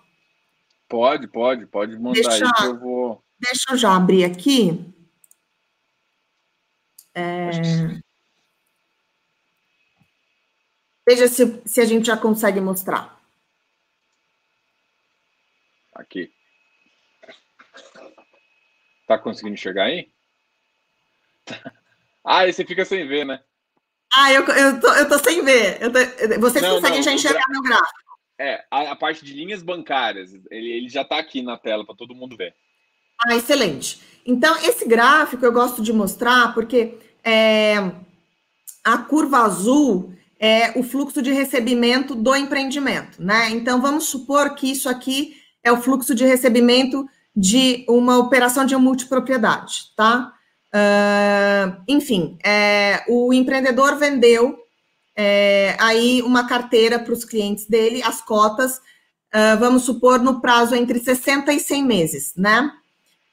[0.90, 3.24] Pode, pode, pode mandar deixa, aí que eu vou.
[3.38, 4.92] Deixa eu já abrir aqui.
[7.14, 7.50] É...
[11.08, 13.22] Veja se, se a gente já consegue mostrar.
[15.94, 16.32] Aqui.
[19.06, 20.10] Tá conseguindo enxergar aí?
[22.22, 23.42] Ah, e você fica sem ver, né?
[24.12, 25.78] Ah, eu, eu, tô, eu tô sem ver.
[25.80, 27.48] Tô, vocês não, conseguem não, já enxergar gra...
[27.48, 28.09] meu gráfico?
[28.42, 31.94] É, a, a, parte de linhas bancárias, ele, ele já está aqui na tela para
[31.94, 32.54] todo mundo ver.
[33.26, 34.00] Ah, excelente.
[34.24, 37.76] Então, esse gráfico eu gosto de mostrar porque é,
[38.82, 43.50] a curva azul é o fluxo de recebimento do empreendimento, né?
[43.50, 48.74] Então, vamos supor que isso aqui é o fluxo de recebimento de uma operação de
[48.74, 50.32] multipropriedade, tá?
[50.74, 54.58] Uh, enfim, é, o empreendedor vendeu
[55.22, 60.74] é, aí uma carteira para os clientes dele, as cotas, uh, vamos supor, no prazo
[60.74, 62.70] entre 60 e 100 meses, né?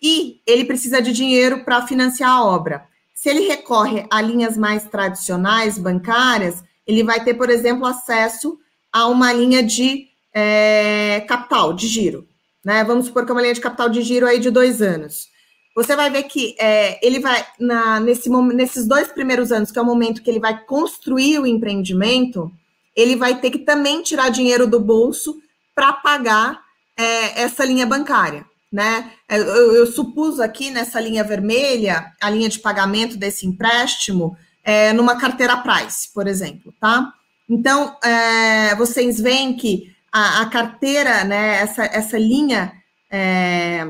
[0.01, 2.85] E ele precisa de dinheiro para financiar a obra.
[3.15, 8.59] Se ele recorre a linhas mais tradicionais, bancárias, ele vai ter, por exemplo, acesso
[8.91, 12.27] a uma linha de é, capital, de giro.
[12.65, 12.83] Né?
[12.83, 15.29] Vamos supor que é uma linha de capital de giro aí de dois anos.
[15.77, 19.81] Você vai ver que é, ele vai, na, nesse, nesses dois primeiros anos, que é
[19.81, 22.51] o momento que ele vai construir o empreendimento,
[22.95, 25.37] ele vai ter que também tirar dinheiro do bolso
[25.75, 26.59] para pagar
[26.97, 28.43] é, essa linha bancária.
[28.73, 29.11] Né?
[29.29, 34.91] É, eu, eu supus aqui nessa linha vermelha, a linha de pagamento desse empréstimo, é,
[34.93, 37.13] numa carteira Price, por exemplo, tá?
[37.47, 42.73] Então, é, vocês veem que a, a, carteira, né, essa, essa linha
[43.11, 43.87] é,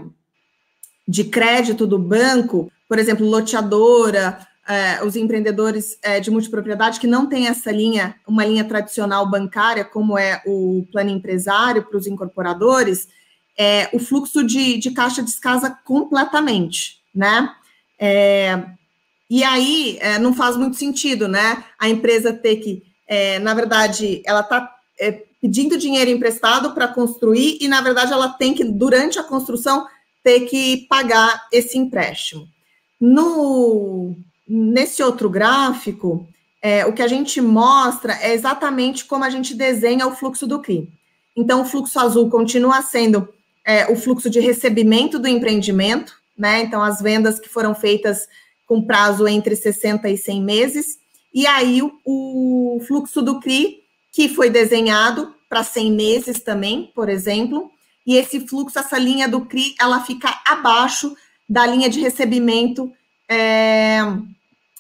[1.08, 7.26] de crédito do banco, por exemplo, loteadora, é, os empreendedores é, de multipropriedade que não
[7.28, 13.08] tem essa linha, uma linha tradicional bancária, como é o plano empresário para os incorporadores,
[13.58, 17.50] é, o fluxo de, de caixa descasa completamente, né?
[19.30, 21.64] E aí não faz muito sentido, né?
[21.80, 22.84] A empresa ter que,
[23.42, 24.72] na verdade, ela está
[25.42, 29.88] pedindo dinheiro emprestado para construir e, na verdade, ela tem que, durante a construção,
[30.28, 32.50] ter que pagar esse empréstimo.
[33.00, 34.14] No,
[34.46, 36.28] nesse outro gráfico,
[36.62, 40.60] é, o que a gente mostra é exatamente como a gente desenha o fluxo do
[40.60, 40.92] CRI.
[41.34, 43.30] Então, o fluxo azul continua sendo
[43.66, 46.60] é, o fluxo de recebimento do empreendimento, né?
[46.60, 48.28] Então, as vendas que foram feitas
[48.66, 50.98] com prazo entre 60 e 100 meses,
[51.34, 53.78] e aí o, o fluxo do CRI,
[54.12, 57.72] que foi desenhado para 100 meses também, por exemplo,
[58.08, 61.14] e esse fluxo, essa linha do CRI, ela fica abaixo
[61.48, 62.92] da linha de recebimento
[63.30, 64.00] é,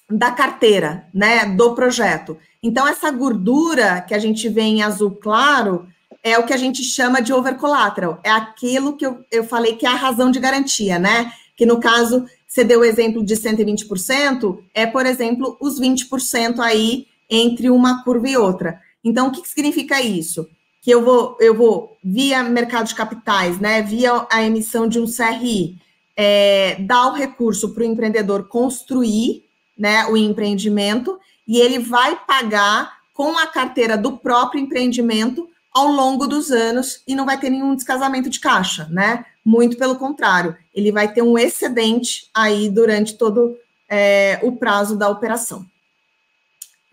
[0.09, 2.37] da carteira, né, do projeto.
[2.63, 5.87] Então, essa gordura que a gente vê em azul claro
[6.23, 9.75] é o que a gente chama de over collateral, é aquilo que eu, eu falei
[9.75, 11.31] que é a razão de garantia, né?
[11.55, 17.07] Que no caso você deu o exemplo de 120%, é, por exemplo, os 20% aí
[17.29, 18.79] entre uma curva e outra.
[19.03, 20.47] Então, o que, que significa isso?
[20.87, 25.05] Que eu vou, eu vou, via mercado de capitais, né, via a emissão de um
[25.05, 25.77] CRI,
[26.15, 29.43] é, dar o recurso para o empreendedor construir
[29.77, 36.25] né, o empreendimento e ele vai pagar com a carteira do próprio empreendimento ao longo
[36.25, 39.25] dos anos e não vai ter nenhum descasamento de caixa, né?
[39.43, 43.57] Muito pelo contrário, ele vai ter um excedente aí durante todo
[43.89, 45.65] é, o prazo da operação.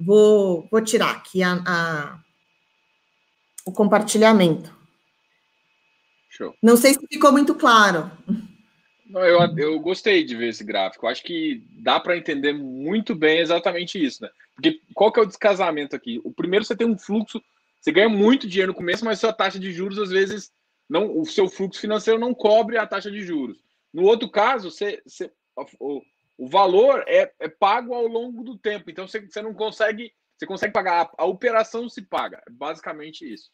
[0.01, 2.19] Vou, vou tirar aqui a, a,
[3.67, 4.75] o compartilhamento.
[6.31, 6.55] Show.
[6.63, 8.11] Não sei se ficou muito claro.
[9.11, 11.07] Eu, eu gostei de ver esse gráfico.
[11.07, 14.31] Acho que dá para entender muito bem exatamente isso, né?
[14.55, 16.21] Porque qual que é o descasamento aqui?
[16.25, 17.41] O primeiro você tem um fluxo,
[17.81, 20.53] você ganha muito dinheiro no começo, mas sua taxa de juros às vezes
[20.89, 23.59] não, o seu fluxo financeiro não cobre a taxa de juros.
[23.93, 25.31] No outro caso, você, você
[25.79, 26.03] o,
[26.37, 28.91] o valor é, é, pago ao longo do tempo.
[28.91, 32.43] Então você, você não consegue, você consegue pagar a, a operação se paga.
[32.47, 33.51] É basicamente isso.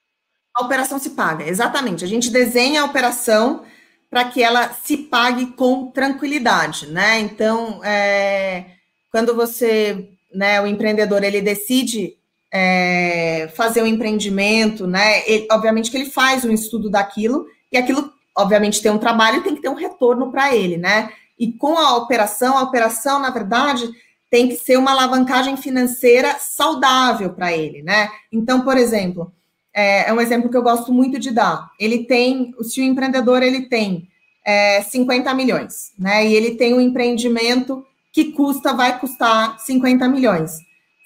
[0.56, 2.04] A operação se paga, exatamente.
[2.04, 3.64] A gente desenha a operação
[4.10, 7.20] para que ela se pague com tranquilidade, né?
[7.20, 8.72] Então, é,
[9.12, 12.16] quando você, né, o empreendedor, ele decide
[12.52, 15.22] é, fazer um empreendimento, né?
[15.28, 19.42] Ele, obviamente que ele faz um estudo daquilo e aquilo, obviamente, tem um trabalho e
[19.42, 21.12] tem que ter um retorno para ele, né?
[21.38, 23.88] E com a operação, a operação, na verdade,
[24.30, 28.08] tem que ser uma alavancagem financeira saudável para ele, né?
[28.30, 29.32] Então, por exemplo,
[29.74, 31.70] é, é, um exemplo que eu gosto muito de dar.
[31.78, 34.08] Ele tem, se o empreendedor ele tem
[34.46, 36.24] é, 50 milhões, né?
[36.26, 40.52] E ele tem um empreendimento que custa, vai custar 50 milhões.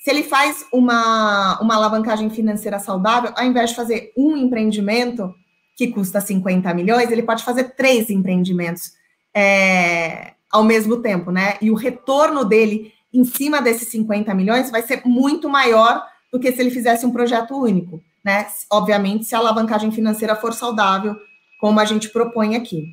[0.02, 5.34] Se ele faz uma, uma alavancagem financeira saudável, ao invés de fazer um empreendimento
[5.74, 8.92] que custa 50 milhões, ele pode fazer três empreendimentos
[9.34, 11.56] é, ao mesmo tempo, né?
[11.60, 16.50] E o retorno dele em cima desses 50 milhões vai ser muito maior do que
[16.52, 18.46] se ele fizesse um projeto único né?
[18.72, 21.14] Obviamente, se a alavancagem financeira for saudável,
[21.60, 22.88] como a gente propõe aqui.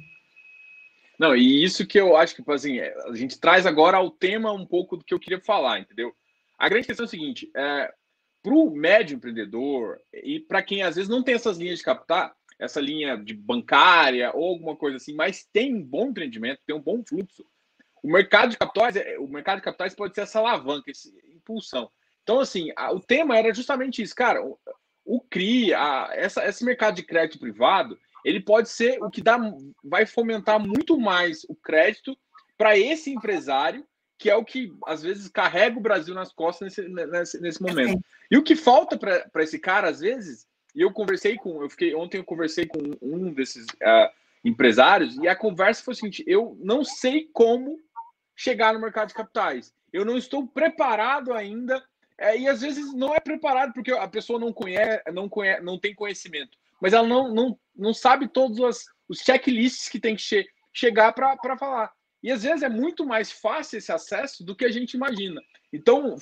[1.18, 4.12] Não, e isso que eu acho que, tipo assim, é, a gente traz agora ao
[4.12, 6.14] tema um pouco do que eu queria falar, entendeu?
[6.58, 7.94] A grande questão é o seguinte: é,
[8.44, 12.36] para o médio empreendedor e para quem às vezes não tem essas linhas de capital,
[12.60, 16.82] essa linha de bancária ou alguma coisa assim, mas tem um bom empreendimento, tem um
[16.82, 17.46] bom fluxo,
[18.04, 21.90] o mercado de capitais, é, o mercado de capitais pode ser essa alavanca, essa impulsão.
[22.24, 24.42] Então, assim, a, o tema era justamente isso, cara
[25.06, 29.40] o CRI, a, essa, esse mercado de crédito privado, ele pode ser o que dá,
[29.84, 32.18] vai fomentar muito mais o crédito
[32.58, 33.86] para esse empresário,
[34.18, 38.04] que é o que às vezes carrega o Brasil nas costas nesse, nesse, nesse momento.
[38.30, 41.96] E o que falta para esse cara, às vezes, e eu conversei com, eu fiquei
[41.96, 44.10] ontem eu conversei com um desses uh,
[44.46, 47.80] empresários e a conversa foi o seguinte: eu não sei como
[48.42, 49.72] chegar no mercado de capitais.
[49.94, 51.84] Eu não estou preparado ainda
[52.18, 55.80] é, e às vezes não é preparado porque a pessoa não conhece, não, conhece, não
[55.80, 60.22] tem conhecimento, mas ela não, não, não sabe todos os, os checklists que tem que
[60.22, 61.92] che chegar para falar.
[62.24, 65.42] E às vezes é muito mais fácil esse acesso do que a gente imagina.
[65.74, 66.16] Então,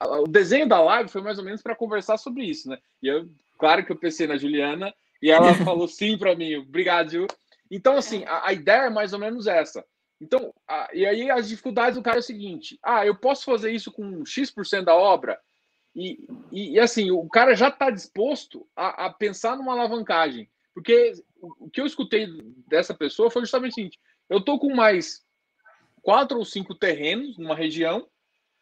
[0.00, 2.78] o desenho da live foi mais ou menos para conversar sobre isso, né?
[3.02, 4.92] E eu, claro que eu pensei na Juliana
[5.22, 7.26] e ela falou sim para mim, obrigado, Ju.
[7.70, 9.84] Então, assim, a, a, ideia é mais ou menos essa.
[10.22, 13.72] Então, a, e aí as dificuldades do cara é o seguinte: ah, eu posso fazer
[13.72, 15.36] isso com X% da obra?
[15.96, 20.48] E, e, e, assim, o cara já está disposto a, a, pensar numa alavancagem.
[20.72, 22.28] Porque o, que eu escutei
[22.68, 24.00] dessa pessoa foi justamente o seguinte:
[24.30, 25.26] eu estou com mais
[26.00, 28.08] quatro ou cinco terrenos numa região,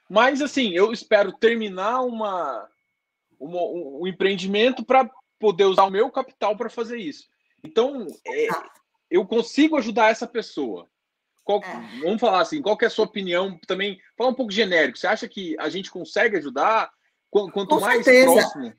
[0.09, 2.67] mas assim, eu espero terminar uma,
[3.39, 7.29] uma um, um empreendimento para poder usar o meu capital para fazer isso.
[7.63, 8.49] Então, é,
[9.11, 10.89] eu consigo ajudar essa pessoa.
[11.51, 12.01] Qual, é.
[12.03, 13.99] Vamos falar assim, qual é a sua opinião também?
[14.17, 14.97] Fala um pouco genérico.
[14.97, 16.91] Você acha que a gente consegue ajudar?
[17.29, 18.33] Quanto Com mais certeza.
[18.33, 18.73] próximo.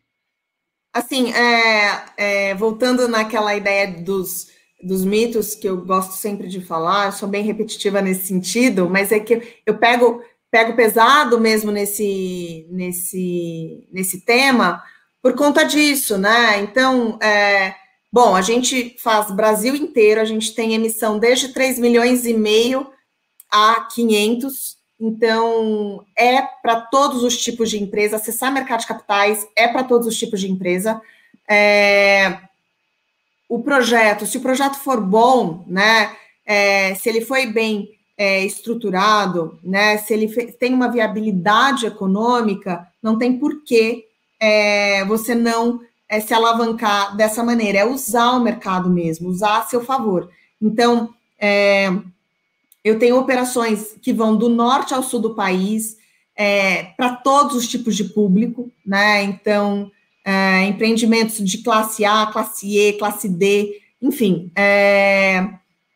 [0.94, 4.48] Assim, é, é, voltando naquela ideia dos,
[4.82, 9.12] dos mitos que eu gosto sempre de falar, eu sou bem repetitiva nesse sentido, mas
[9.12, 14.84] é que eu pego pego pesado mesmo nesse nesse nesse tema
[15.22, 16.60] por conta disso, né?
[16.60, 17.74] Então, é,
[18.14, 22.92] Bom, a gente faz Brasil inteiro, a gente tem emissão desde 3 milhões e meio
[23.50, 24.78] a 500.
[25.00, 28.18] Então, é para todos os tipos de empresa.
[28.18, 31.02] Acessar mercado de capitais é para todos os tipos de empresa.
[31.50, 32.38] É,
[33.48, 36.14] o projeto, se o projeto for bom, né,
[36.46, 43.18] é, se ele foi bem é, estruturado, né, se ele tem uma viabilidade econômica, não
[43.18, 44.06] tem porquê
[44.40, 45.80] é, você não
[46.12, 50.30] é se alavancar dessa maneira, é usar o mercado mesmo, usar a seu favor.
[50.62, 51.90] Então, é,
[52.84, 55.98] eu tenho operações que vão do norte ao sul do país,
[56.36, 59.24] é, para todos os tipos de público, né?
[59.24, 59.90] Então,
[60.26, 65.48] é, empreendimentos de classe A, classe E, classe D, enfim, é,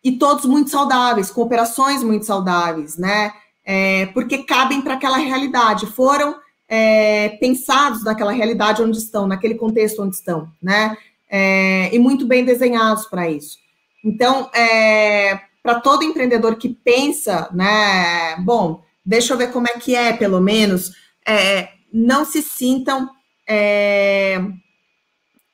[0.01, 3.33] e todos muito saudáveis, com operações muito saudáveis, né?
[3.65, 6.35] É, porque cabem para aquela realidade, foram
[6.67, 10.97] é, pensados naquela realidade onde estão, naquele contexto onde estão, né?
[11.29, 13.57] É, e muito bem desenhados para isso.
[14.03, 19.95] Então, é, para todo empreendedor que pensa, né, bom, deixa eu ver como é que
[19.95, 20.91] é, pelo menos,
[21.27, 23.09] é, não se sintam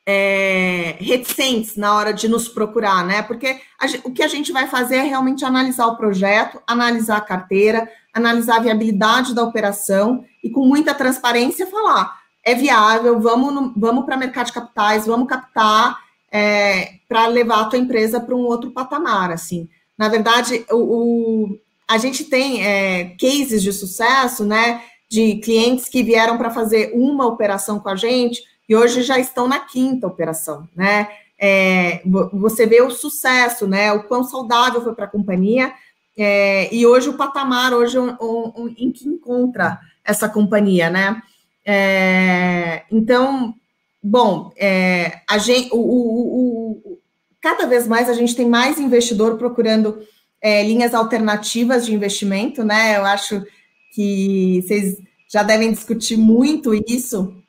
[0.05, 3.21] é, reticentes na hora de nos procurar, né?
[3.21, 7.21] Porque a, o que a gente vai fazer é realmente analisar o projeto, analisar a
[7.21, 14.05] carteira, analisar a viabilidade da operação e com muita transparência falar é viável, vamos, vamos
[14.05, 15.97] para mercado de capitais, vamos captar
[16.31, 19.69] é, para levar a tua empresa para um outro patamar, assim.
[19.97, 26.01] Na verdade, o, o a gente tem é, cases de sucesso, né, de clientes que
[26.01, 28.41] vieram para fazer uma operação com a gente
[28.71, 31.09] e hoje já estão na quinta operação, né?
[31.37, 32.01] É,
[32.31, 33.91] você vê o sucesso, né?
[33.91, 35.73] O quão saudável foi para a companhia
[36.17, 41.21] é, e hoje o patamar hoje um, um, em que encontra essa companhia, né?
[41.65, 43.53] É, então,
[44.01, 46.99] bom, é, a gente, o, o, o,
[47.41, 49.99] cada vez mais a gente tem mais investidor procurando
[50.41, 52.95] é, linhas alternativas de investimento, né?
[52.95, 53.45] Eu acho
[53.93, 54.97] que vocês
[55.27, 57.40] já devem discutir muito isso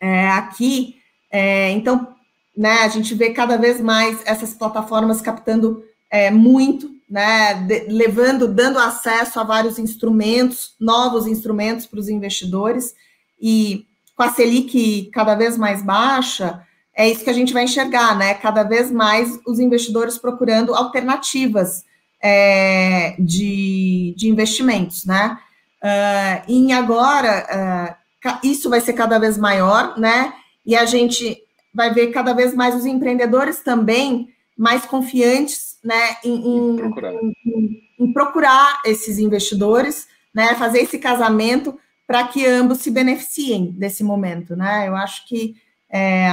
[0.00, 0.96] é, aqui.
[1.30, 2.14] É, então,
[2.56, 8.48] né, a gente vê cada vez mais essas plataformas captando é, muito, né, de, levando,
[8.48, 12.94] dando acesso a vários instrumentos, novos instrumentos para os investidores,
[13.40, 13.86] e
[14.16, 16.62] com a Selic cada vez mais baixa,
[16.94, 18.34] é isso que a gente vai enxergar, né?
[18.34, 21.84] Cada vez mais os investidores procurando alternativas
[22.22, 25.38] é, de, de investimentos, né?
[25.82, 27.96] Uh, e agora, uh,
[28.42, 30.34] isso vai ser cada vez maior, né?
[30.64, 31.42] E a gente
[31.72, 37.14] vai ver cada vez mais os empreendedores também mais confiantes, né, em, em, procurar.
[37.14, 44.04] em, em procurar esses investidores, né, fazer esse casamento para que ambos se beneficiem desse
[44.04, 44.88] momento, né?
[44.88, 45.54] Eu acho que
[45.88, 46.32] é,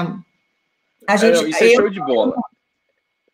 [1.07, 1.35] a é, gente.
[1.35, 2.35] Não, isso é show de bola.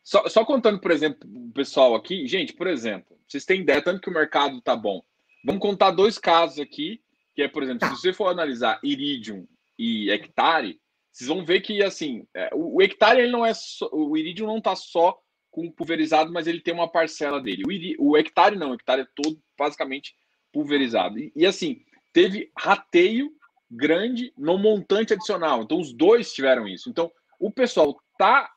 [0.04, 4.02] Só, só, contando, por exemplo, o pessoal aqui, gente, por exemplo, vocês têm ideia tanto
[4.02, 5.02] que o mercado tá bom.
[5.44, 7.02] Vamos contar dois casos aqui,
[7.36, 7.90] que é, por exemplo, tá.
[7.90, 10.80] se você for analisar Iridium e Hectare,
[11.12, 14.48] vocês vão ver que assim, é, o, o Hectare ele não é só, o Iridium
[14.48, 15.18] não tá só
[15.54, 17.62] com pulverizado, mas ele tem uma parcela dele.
[17.68, 20.16] O, Iri, o Hectare não, o Hectare é todo basicamente
[20.52, 21.20] pulverizado.
[21.20, 23.32] E, e assim, teve rateio
[23.70, 25.62] grande no montante adicional.
[25.62, 26.90] Então os dois tiveram isso.
[26.90, 28.52] Então o pessoal tá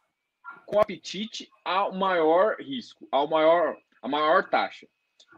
[0.65, 4.89] com apetite ao maior risco, ao maior, a maior taxa.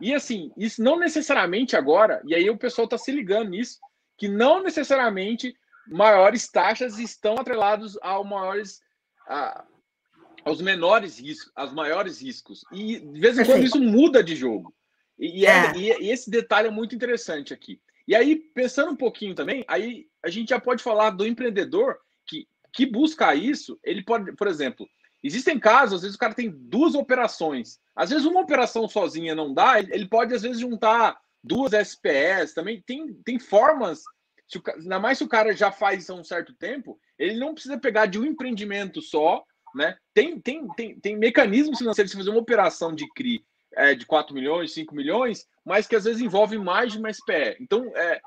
[0.01, 3.79] E assim, isso não necessariamente agora, e aí o pessoal está se ligando nisso,
[4.17, 5.55] que não necessariamente
[5.89, 8.81] maiores taxas estão atrelados ao maiores,
[9.27, 9.65] a,
[10.45, 12.65] aos menores riscos, aos maiores riscos.
[12.73, 14.75] E de vez em quando isso muda de jogo.
[15.19, 15.77] E, é, é.
[15.77, 17.81] E, e, esse detalhe é muito interessante aqui.
[18.07, 22.47] E aí, pensando um pouquinho também, aí a gente já pode falar do empreendedor que,
[22.73, 24.87] que busca isso, ele pode, por exemplo,
[25.23, 27.79] Existem casos, às vezes o cara tem duas operações.
[27.95, 32.83] Às vezes uma operação sozinha não dá, ele pode às vezes juntar duas SPS, também
[32.87, 34.03] tem, tem formas,
[34.47, 37.55] se o, ainda mais se o cara já faz há um certo tempo, ele não
[37.55, 39.43] precisa pegar de um empreendimento só,
[39.75, 39.97] né?
[40.15, 43.45] Tem, tem, tem, tem mecanismos financeiros de fazer uma operação de CRI
[43.77, 47.57] é, de 4 milhões, 5 milhões, mas que às vezes envolve mais de uma SPE.
[47.61, 48.21] Então, é,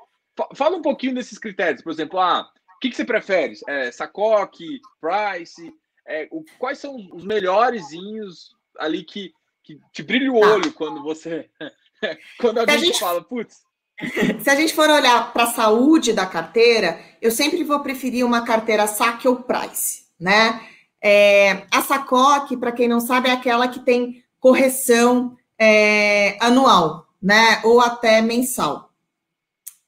[0.54, 3.54] fala um pouquinho desses critérios, por exemplo, ah, o que, que você prefere?
[3.68, 5.72] É, Sacoque, Price,
[6.06, 9.32] é, o, quais são os melhorezinhos ali que,
[9.62, 10.46] que te brilha o tá.
[10.46, 11.48] olho quando você.
[12.38, 13.62] quando alguém gente, fala, putz.
[14.42, 18.44] Se a gente for olhar para a saúde da carteira, eu sempre vou preferir uma
[18.44, 20.60] carteira saque ou price, né?
[21.04, 27.60] É, a Sacoque, para quem não sabe, é aquela que tem correção é, anual, né?
[27.64, 28.92] Ou até mensal.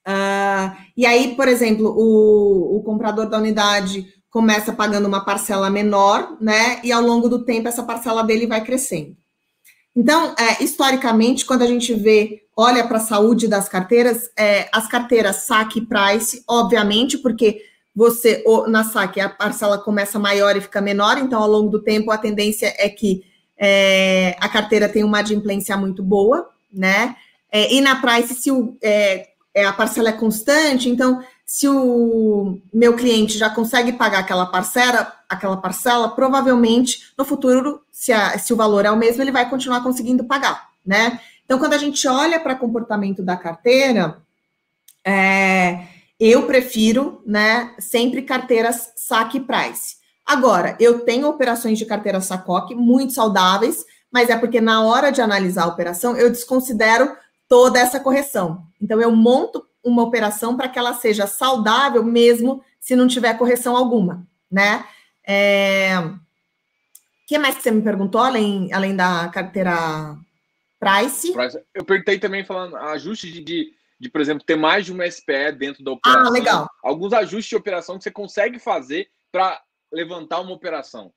[0.06, 6.36] Uh, e aí, por exemplo, o, o comprador da unidade começa pagando uma parcela menor,
[6.40, 6.80] né?
[6.82, 9.16] E ao longo do tempo essa parcela dele vai crescendo.
[9.94, 14.88] Então, é, historicamente, quando a gente vê, olha para a saúde das carteiras, é, as
[14.88, 17.62] carteiras saque price, obviamente, porque
[17.94, 22.10] você na saque a parcela começa maior e fica menor, então ao longo do tempo
[22.10, 23.22] a tendência é que
[23.56, 27.14] é, a carteira tem uma adimplência muito boa, né?
[27.52, 32.58] É, e na price, se o, é, é, a parcela é constante, então se o
[32.72, 38.52] meu cliente já consegue pagar aquela parcela, aquela parcela, provavelmente no futuro, se, a, se
[38.52, 41.20] o valor é o mesmo, ele vai continuar conseguindo pagar, né?
[41.44, 44.22] Então, quando a gente olha para o comportamento da carteira,
[45.04, 45.86] é,
[46.18, 49.96] eu prefiro, né, sempre carteiras saque price.
[50.24, 55.20] Agora, eu tenho operações de carteira sacoque muito saudáveis, mas é porque na hora de
[55.20, 57.14] analisar a operação, eu desconsidero
[57.46, 58.62] toda essa correção.
[58.80, 63.76] Então, eu monto uma operação para que ela seja saudável, mesmo se não tiver correção
[63.76, 64.84] alguma, né?
[65.26, 65.98] É...
[65.98, 70.16] O que mais que você me perguntou, além, além da carteira
[70.78, 71.32] Price?
[71.74, 75.52] Eu perguntei também falando ajuste de, de, de, por exemplo, ter mais de uma SPE
[75.58, 76.26] dentro da operação.
[76.26, 76.68] Ah, legal.
[76.82, 81.12] Alguns ajustes de operação que você consegue fazer para levantar uma operação.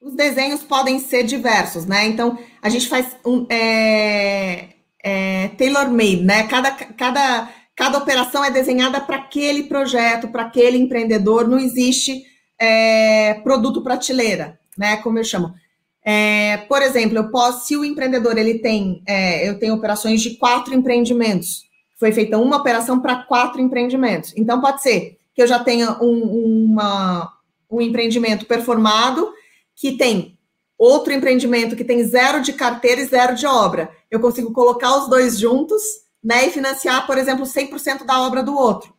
[0.00, 2.04] Os desenhos podem ser diversos, né?
[2.06, 4.70] Então, a gente faz um é,
[5.00, 6.48] é, tailor-made, né?
[6.48, 11.48] Cada, cada, cada operação é desenhada para aquele projeto, para aquele empreendedor.
[11.48, 12.22] Não existe
[12.58, 14.96] é, produto prateleira, né?
[14.98, 15.54] Como eu chamo.
[16.04, 20.36] É, por exemplo, eu posso, se o empreendedor ele tem, é, eu tenho operações de
[20.36, 21.64] quatro empreendimentos.
[21.98, 24.32] Foi feita uma operação para quatro empreendimentos.
[24.36, 27.32] Então, pode ser que eu já tenha um, uma,
[27.70, 29.32] um empreendimento performado
[29.76, 30.36] que tem
[30.76, 33.90] outro empreendimento que tem zero de carteira e zero de obra.
[34.10, 35.82] Eu consigo colocar os dois juntos
[36.22, 38.94] né, e financiar, por exemplo, 100% da obra do outro.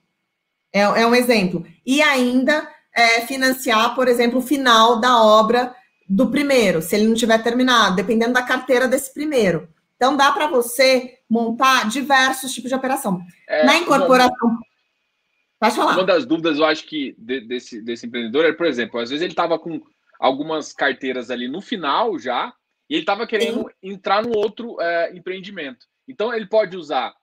[0.73, 1.65] É, é um exemplo.
[1.85, 5.75] E ainda é, financiar, por exemplo, o final da obra
[6.07, 9.69] do primeiro, se ele não tiver terminado, dependendo da carteira desse primeiro.
[9.95, 13.21] Então, dá para você montar diversos tipos de operação.
[13.47, 14.35] É, Na incorporação.
[14.43, 14.59] Uma,
[15.59, 15.93] Pode falar.
[15.93, 19.23] Uma das dúvidas, eu acho que de, desse, desse empreendedor é, por exemplo, às vezes
[19.23, 19.81] ele estava com
[20.19, 22.53] algumas carteiras ali no final já,
[22.89, 23.91] e ele estava querendo Sim.
[23.91, 25.85] entrar no outro é, empreendimento.
[26.07, 27.13] Então, ele pode usar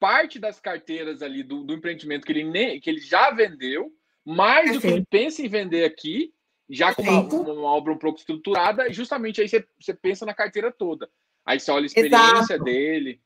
[0.00, 3.92] parte das carteiras ali do, do empreendimento que ele, que ele já vendeu,
[4.24, 6.32] mais o que ele pensa em vender aqui,
[6.68, 10.34] já com uma, uma, obra um pouco estruturada, e justamente aí você, você pensa na
[10.34, 11.08] carteira toda.
[11.44, 12.64] Aí você olha a experiência Exato.
[12.64, 13.20] dele.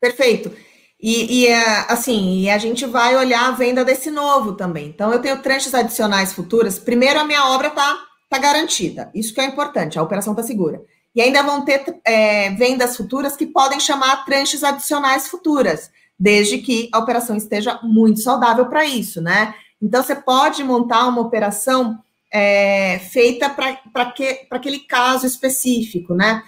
[0.00, 0.54] Perfeito.
[1.00, 4.88] E, e, é, assim, e a gente vai olhar a venda desse novo também.
[4.88, 6.78] Então, eu tenho tranches adicionais futuras.
[6.78, 9.10] Primeiro, a minha obra está está garantida.
[9.14, 10.82] Isso que é importante, a operação está segura.
[11.14, 16.88] E ainda vão ter é, vendas futuras que podem chamar tranches adicionais futuras, desde que
[16.92, 19.54] a operação esteja muito saudável para isso, né?
[19.80, 21.98] Então, você pode montar uma operação
[22.32, 23.78] é, feita para
[24.50, 26.42] aquele caso específico, né?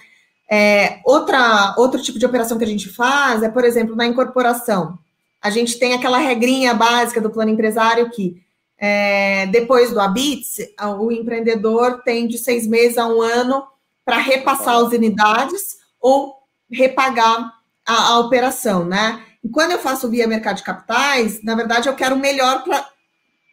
[0.49, 4.97] É, outra, outro tipo de operação que a gente faz é, por exemplo, na incorporação.
[5.41, 8.43] A gente tem aquela regrinha básica do plano empresário que
[8.77, 10.57] é, depois do ABITS,
[10.99, 13.63] o empreendedor tem de seis meses a um ano
[14.05, 16.35] para repassar as unidades ou
[16.71, 17.51] repagar
[17.85, 19.21] a, a, operação, né?
[19.43, 22.87] E quando eu faço via mercado de capitais, na verdade, eu quero o melhor para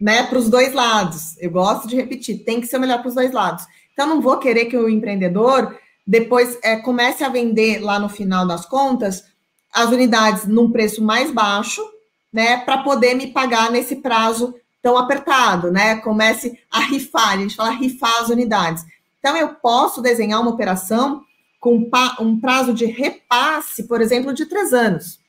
[0.00, 1.36] né, os dois lados.
[1.38, 3.64] Eu gosto de repetir, tem que ser o melhor para os dois lados.
[3.92, 8.46] Então, não vou querer que o empreendedor depois é, comece a vender lá no final
[8.46, 9.24] das contas
[9.72, 11.82] as unidades num preço mais baixo,
[12.30, 15.96] né, para poder me pagar nesse prazo tão apertado, né?
[15.96, 18.84] Comece a rifar, a gente fala rifar as unidades.
[19.22, 21.22] Então, eu posso desenhar uma operação
[21.60, 25.20] com um prazo de repasse, por exemplo, de três anos.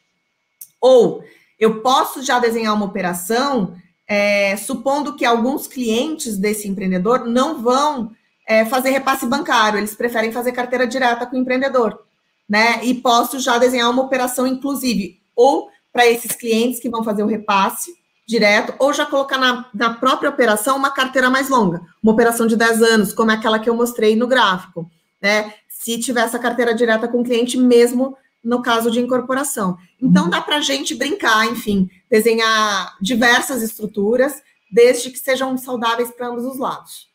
[0.82, 1.24] Ou
[1.60, 3.76] eu posso já desenhar uma operação,
[4.08, 8.12] é, supondo que alguns clientes desse empreendedor não vão
[8.48, 12.04] é, fazer repasse bancário, eles preferem fazer carteira direta com o empreendedor,
[12.50, 12.84] né?
[12.84, 17.28] E posso já desenhar uma operação, inclusive, ou para esses clientes que vão fazer o
[17.28, 17.94] repasse,
[18.26, 22.56] direto, ou já colocar na, na própria operação uma carteira mais longa, uma operação de
[22.56, 24.90] 10 anos, como é aquela que eu mostrei no gráfico,
[25.22, 25.54] né?
[25.68, 29.78] Se tiver essa carteira direta com o cliente, mesmo no caso de incorporação.
[30.02, 36.28] Então, dá para a gente brincar, enfim, desenhar diversas estruturas, desde que sejam saudáveis para
[36.28, 37.08] ambos os lados.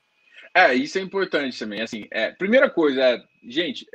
[0.55, 1.83] É, isso é importante também.
[1.83, 3.87] Assim, é, primeira coisa, é, gente,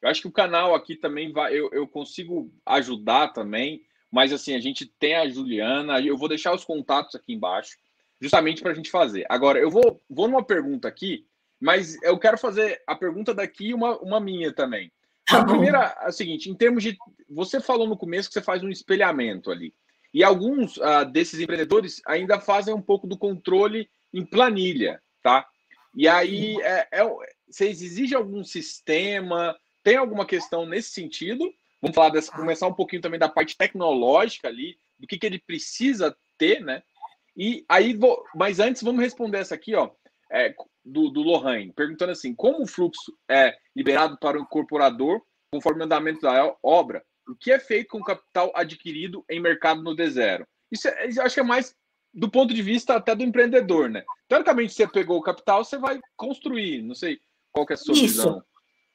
[0.00, 3.82] eu acho que o canal aqui também vai, eu, eu consigo ajudar também
[4.16, 7.76] mas assim, a gente tem a Juliana, eu vou deixar os contatos aqui embaixo,
[8.18, 9.26] justamente para a gente fazer.
[9.28, 11.26] Agora, eu vou, vou numa pergunta aqui,
[11.60, 14.90] mas eu quero fazer a pergunta daqui uma, uma minha também.
[15.28, 16.96] A primeira é a seguinte: em termos de.
[17.28, 19.74] Você falou no começo que você faz um espelhamento ali.
[20.14, 25.46] E alguns uh, desses empreendedores ainda fazem um pouco do controle em planilha, tá?
[25.94, 27.04] E aí, é, é,
[27.46, 29.54] vocês exigem algum sistema?
[29.82, 31.52] Tem alguma questão nesse sentido?
[31.80, 35.38] Vamos falar dessa, começar um pouquinho também da parte tecnológica ali, do que, que ele
[35.38, 36.82] precisa ter, né?
[37.36, 39.90] E aí, vou, mas antes vamos responder essa aqui, ó,
[40.30, 40.54] é,
[40.84, 45.20] do, do Lohane, perguntando assim: como o fluxo é liberado para o incorporador
[45.50, 47.04] conforme o andamento da obra?
[47.28, 50.46] O que é feito com o capital adquirido em mercado no D0?
[50.70, 51.74] Isso, é, eu acho que é mais
[52.14, 54.02] do ponto de vista até do empreendedor, né?
[54.26, 57.18] Teoricamente, você pegou o capital, você vai construir, não sei
[57.52, 58.02] qual que é a sua Isso.
[58.04, 58.42] visão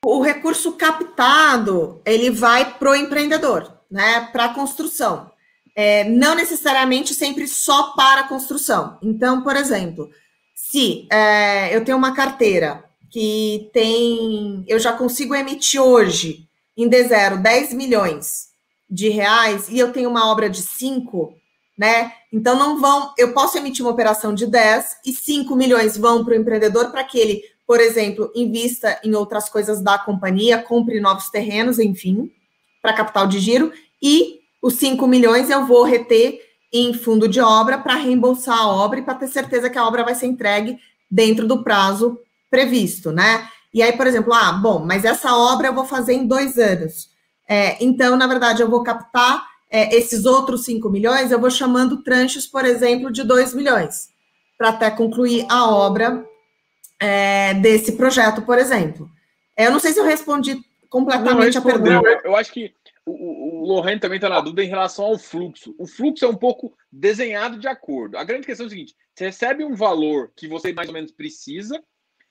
[0.03, 4.27] o recurso captado ele vai para o empreendedor, né?
[4.31, 5.31] Para a construção.
[5.75, 8.97] É, não necessariamente sempre só para a construção.
[9.01, 10.09] Então, por exemplo,
[10.53, 17.41] se é, eu tenho uma carteira que tem, eu já consigo emitir hoje em D0
[17.41, 18.49] 10 milhões
[18.89, 21.33] de reais e eu tenho uma obra de 5,
[21.77, 22.11] né?
[22.33, 26.33] Então não vão, eu posso emitir uma operação de 10 e 5 milhões vão para
[26.33, 31.29] o empreendedor para que ele, por exemplo, invista em outras coisas da companhia, compre novos
[31.29, 32.31] terrenos, enfim,
[32.81, 36.39] para capital de giro, e os 5 milhões eu vou reter
[36.73, 40.03] em fundo de obra para reembolsar a obra e para ter certeza que a obra
[40.03, 40.77] vai ser entregue
[41.09, 43.47] dentro do prazo previsto, né?
[43.73, 47.09] E aí, por exemplo, ah, bom, mas essa obra eu vou fazer em dois anos.
[47.47, 52.03] É, então, na verdade, eu vou captar é, esses outros 5 milhões, eu vou chamando
[52.03, 54.09] tranches, por exemplo, de 2 milhões,
[54.57, 56.25] para até concluir a obra
[57.01, 59.09] é, desse projeto, por exemplo.
[59.57, 60.55] É, eu não sei se eu respondi
[60.87, 62.21] completamente não, a pergunta.
[62.23, 62.73] Eu acho que
[63.03, 65.73] o, o também está na dúvida em relação ao fluxo.
[65.79, 68.17] O fluxo é um pouco desenhado de acordo.
[68.17, 71.11] A grande questão é o seguinte: você recebe um valor que você mais ou menos
[71.11, 71.81] precisa.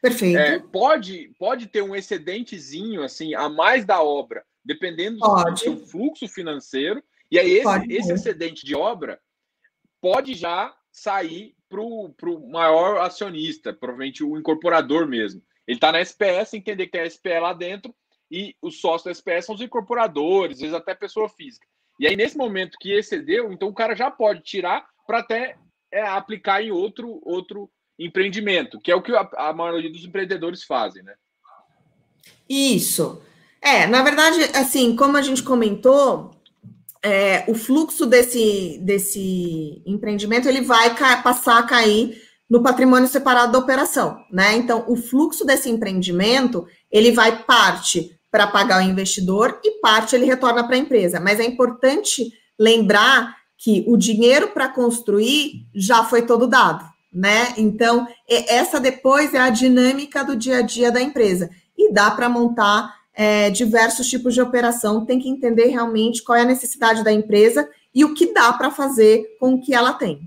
[0.01, 0.39] Perfeito.
[0.39, 6.29] É, pode, pode ter um excedentezinho assim a mais da obra, dependendo do seu fluxo
[6.29, 7.03] financeiro.
[7.31, 9.21] E aí, esse, esse excedente de obra
[10.01, 11.81] pode já sair para
[12.31, 15.41] o maior acionista, provavelmente o incorporador mesmo.
[15.67, 17.95] Ele está na SPS, entender que tem a SPE lá dentro
[18.31, 21.67] e os sócios da SPS são os incorporadores, às vezes até pessoa física.
[21.99, 25.57] E aí, nesse momento que excedeu, então o cara já pode tirar para até
[25.93, 30.65] é, aplicar em outro, outro empreendimento, que é o que a, a maioria dos empreendedores
[30.65, 31.15] fazem, né?
[32.49, 33.23] Isso.
[33.61, 36.31] É, na verdade, assim, como a gente comentou,
[37.03, 43.59] é, o fluxo desse, desse empreendimento ele vai passar a cair no patrimônio separado da
[43.59, 44.57] operação, né?
[44.57, 50.27] Então, o fluxo desse empreendimento ele vai parte para pagar o investidor e parte ele
[50.27, 51.21] retorna para a empresa.
[51.21, 57.55] Mas é importante lembrar que o dinheiro para construir já foi todo dado, né?
[57.57, 61.51] Então, essa depois é a dinâmica do dia a dia da empresa.
[61.79, 66.41] E dá para montar é, diversos tipos de operação, tem que entender realmente qual é
[66.41, 70.27] a necessidade da empresa e o que dá para fazer com o que ela tem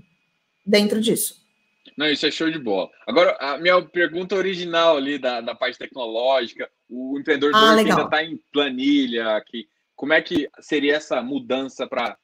[0.64, 1.44] dentro disso.
[1.98, 2.88] Não, isso é show de bola.
[3.04, 8.22] Agora, a minha pergunta original ali da, da parte tecnológica, o empreendedor ah, ainda está
[8.22, 9.66] em planilha, que,
[9.96, 12.16] como é que seria essa mudança para.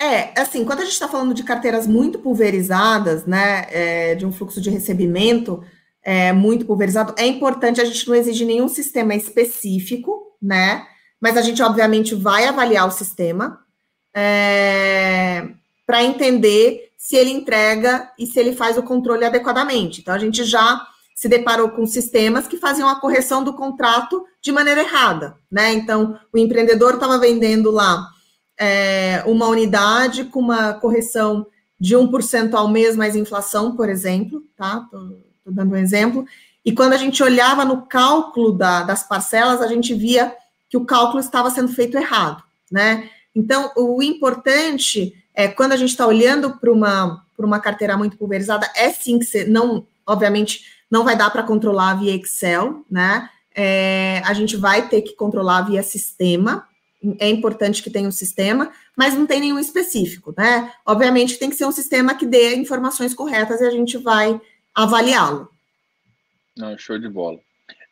[0.00, 4.32] É, assim, quando a gente está falando de carteiras muito pulverizadas, né, é, de um
[4.32, 5.62] fluxo de recebimento,
[6.04, 10.86] é, muito pulverizado, é importante, a gente não exige nenhum sistema específico, né?
[11.20, 13.60] Mas a gente, obviamente, vai avaliar o sistema
[14.14, 15.48] é,
[15.86, 20.00] para entender se ele entrega e se ele faz o controle adequadamente.
[20.00, 24.52] Então, a gente já se deparou com sistemas que faziam a correção do contrato de
[24.52, 25.72] maneira errada, né?
[25.72, 28.08] Então, o empreendedor estava vendendo lá
[28.58, 31.46] é, uma unidade com uma correção
[31.80, 34.86] de 1% ao mês mais inflação, por exemplo, tá?
[35.44, 36.26] Estou dando um exemplo,
[36.64, 40.34] e quando a gente olhava no cálculo da, das parcelas, a gente via
[40.70, 42.42] que o cálculo estava sendo feito errado,
[42.72, 43.10] né?
[43.34, 48.70] Então, o importante é quando a gente está olhando para uma, uma carteira muito pulverizada,
[48.74, 53.28] é sim que você não, obviamente, não vai dar para controlar via Excel, né?
[53.54, 56.66] É, a gente vai ter que controlar via sistema.
[57.18, 60.72] É importante que tenha um sistema, mas não tem nenhum específico, né?
[60.86, 64.40] Obviamente tem que ser um sistema que dê informações corretas e a gente vai
[64.74, 65.48] avaliá-lo.
[66.56, 67.38] Não, show de bola.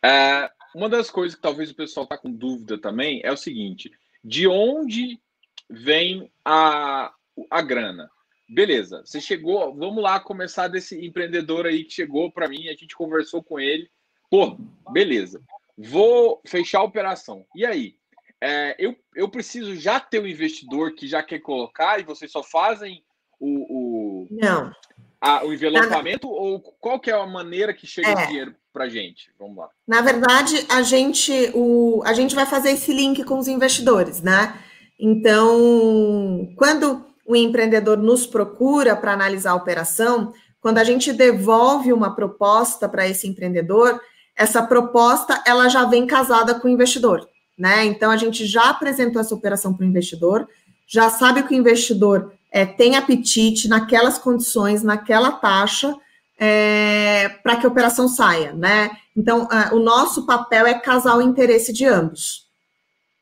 [0.02, 3.90] É, uma das coisas que talvez o pessoal está com dúvida também é o seguinte:
[4.24, 5.20] de onde
[5.68, 7.12] vem a,
[7.50, 8.10] a grana?
[8.48, 12.94] Beleza, você chegou, vamos lá começar desse empreendedor aí que chegou para mim, a gente
[12.94, 13.88] conversou com ele.
[14.30, 14.58] Pô,
[14.90, 15.42] beleza,
[15.76, 17.46] vou fechar a operação.
[17.54, 17.96] E aí?
[18.44, 22.42] É, eu, eu preciso já ter um investidor que já quer colocar e vocês só
[22.42, 23.04] fazem
[23.38, 24.74] o, o, Não
[25.22, 26.32] a, o envelopamento na...
[26.32, 28.26] ou qual que é a maneira que chega é.
[28.26, 29.30] dinheiro para gente?
[29.38, 29.68] Vamos lá.
[29.86, 34.58] Na verdade, a gente, o, a gente vai fazer esse link com os investidores, né?
[34.98, 42.16] Então, quando o empreendedor nos procura para analisar a operação, quando a gente devolve uma
[42.16, 44.00] proposta para esse empreendedor,
[44.36, 47.84] essa proposta ela já vem casada com o investidor, né?
[47.84, 50.48] Então a gente já apresentou essa operação para o investidor,
[50.86, 55.96] já sabe que o investidor é, tem apetite naquelas condições, naquela taxa,
[56.38, 58.90] é, para que a operação saia, né?
[59.16, 62.46] Então, o nosso papel é casar o interesse de ambos.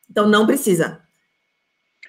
[0.09, 1.01] Então, não precisa.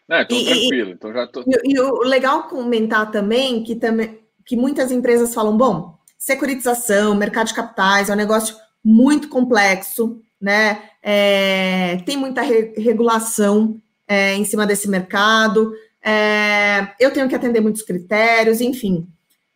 [0.09, 1.43] É, tô e, tranquilo, e, então já tô...
[1.43, 7.47] E, e, o legal comentar também que, também que muitas empresas falam, bom, securitização, mercado
[7.47, 10.91] de capitais é um negócio muito complexo, né?
[11.01, 15.73] É, tem muita re regulação é, em cima desse mercado
[16.05, 19.07] é, eu tenho que atender muitos critérios, enfim.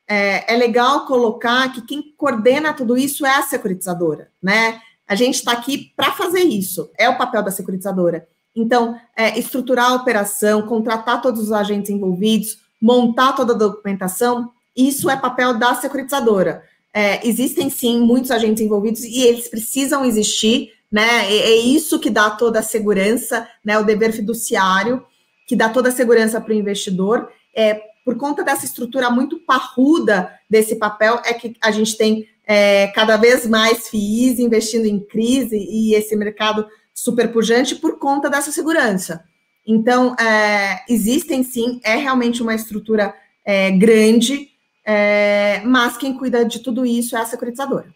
[0.09, 4.81] É, é, legal colocar que quem coordena tudo isso é a securitizadora, né?
[5.09, 8.27] A gente está aqui para fazer isso, é o papel da securitizadora.
[8.55, 15.11] Então, é, estruturar a operação, contratar todos os agentes envolvidos, montar toda a documentação, isso
[15.11, 16.63] é papel da securitizadora.
[16.95, 21.27] É, existem sim muitos agentes envolvidos e eles precisam existir, né?
[21.27, 23.77] É, isso que dá toda a segurança, né?
[23.79, 25.05] O dever fiduciário
[25.47, 27.31] que dá toda a segurança para o investidor.
[27.55, 32.89] É, por conta dessa estrutura muito parruda desse papel, é que a gente tem é,
[32.89, 38.53] cada vez mais FIIs investindo em crise e esse mercado super pujante por conta dessa
[38.53, 39.25] segurança.
[39.67, 44.51] Então, é, existem sim, é realmente uma estrutura é, grande,
[44.85, 47.93] é, mas quem cuida de tudo isso é a securitizadora.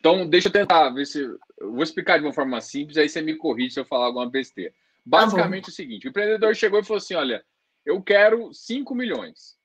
[0.00, 1.20] Então, deixa eu tentar ver se.
[1.20, 4.28] Eu vou explicar de uma forma simples, aí você me corrige se eu falar alguma
[4.28, 4.72] besteira.
[5.08, 7.44] Tá Basicamente tá o seguinte: o empreendedor chegou e falou assim: olha,
[7.84, 9.56] eu quero 5 milhões.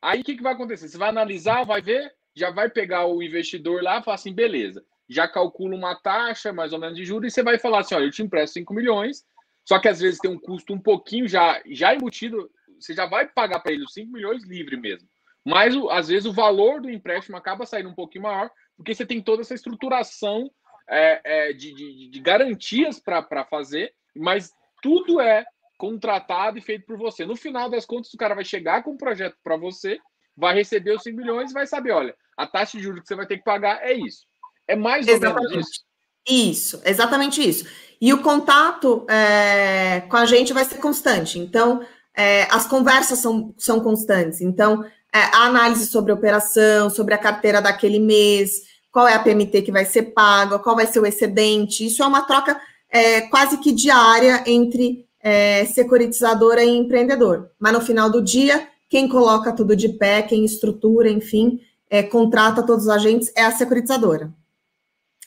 [0.00, 0.88] Aí o que, que vai acontecer?
[0.88, 4.84] Você vai analisar, vai ver, já vai pegar o investidor lá e falar assim: beleza,
[5.08, 8.04] já calcula uma taxa mais ou menos de juros e você vai falar assim: olha,
[8.04, 9.26] eu te empresto 5 milhões,
[9.64, 13.26] só que às vezes tem um custo um pouquinho já, já embutido, você já vai
[13.26, 15.08] pagar para ele os 5 milhões livre mesmo.
[15.44, 19.20] Mas às vezes o valor do empréstimo acaba saindo um pouquinho maior, porque você tem
[19.20, 20.50] toda essa estruturação
[20.88, 25.44] é, é, de, de, de garantias para fazer, mas tudo é
[25.76, 27.24] contratado e feito por você.
[27.24, 29.98] No final das contas, o cara vai chegar com um projeto para você,
[30.36, 33.14] vai receber os 5 milhões e vai saber: olha, a taxa de juros que você
[33.14, 34.26] vai ter que pagar é isso.
[34.66, 35.50] É mais ou exatamente.
[35.50, 35.88] menos isso.
[36.30, 37.66] Isso, exatamente isso.
[38.00, 41.38] E o contato é, com a gente vai ser constante.
[41.38, 41.84] Então,
[42.14, 44.42] é, as conversas são, são constantes.
[44.42, 48.67] Então, é, a análise sobre a operação, sobre a carteira daquele mês,
[48.98, 51.86] qual é a PMT que vai ser paga, qual vai ser o excedente.
[51.86, 57.48] Isso é uma troca é, quase que diária entre é, securitizadora e empreendedor.
[57.60, 62.66] Mas no final do dia, quem coloca tudo de pé, quem estrutura, enfim, é, contrata
[62.66, 64.34] todos os agentes é a securitizadora.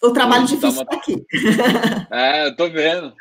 [0.03, 1.01] O trabalho difícil está uma...
[1.01, 1.25] aqui.
[2.11, 3.13] É, eu tô vendo.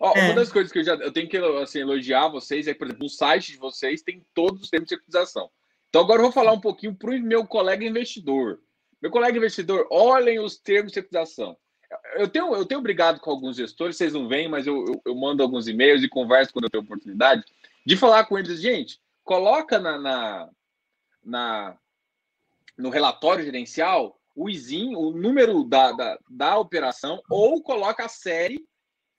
[0.00, 0.24] Ó, é.
[0.24, 3.04] Uma das coisas que eu já eu tenho que assim, elogiar vocês é, por exemplo,
[3.04, 5.50] no site de vocês tem todos os termos de securitização.
[5.90, 8.58] Então agora eu vou falar um pouquinho para o meu colega investidor.
[9.02, 11.56] Meu colega investidor, olhem os termos de securitização.
[12.14, 15.14] Eu tenho, eu tenho brigado com alguns gestores, vocês não veem, mas eu, eu, eu
[15.14, 17.44] mando alguns e-mails e converso quando eu tenho oportunidade
[17.84, 18.60] de falar com eles.
[18.60, 20.50] Gente, coloca na, na,
[21.24, 21.78] na
[22.78, 28.64] no relatório gerencial o ISIN, o número da, da, da operação, ou coloca a série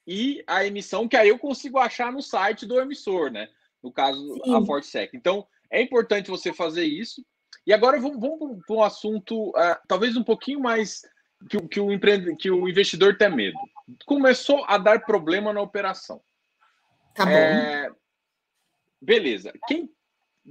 [0.07, 3.47] e a emissão, que aí eu consigo achar no site do emissor, né?
[3.81, 4.55] No caso, Sim.
[4.55, 5.15] a Fortsec.
[5.15, 7.23] Então, é importante você fazer isso.
[7.65, 11.01] E agora vamos, vamos para um assunto uh, talvez um pouquinho mais
[11.49, 13.57] que, que, o empreendedor, que o investidor tem medo.
[14.05, 16.21] Começou a dar problema na operação.
[17.13, 17.31] Tá bom.
[17.31, 17.89] É,
[19.01, 19.53] beleza.
[19.67, 19.89] Quem,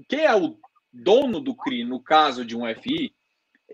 [0.09, 0.59] quem é o
[0.93, 3.15] dono do CRI, no caso de um FI,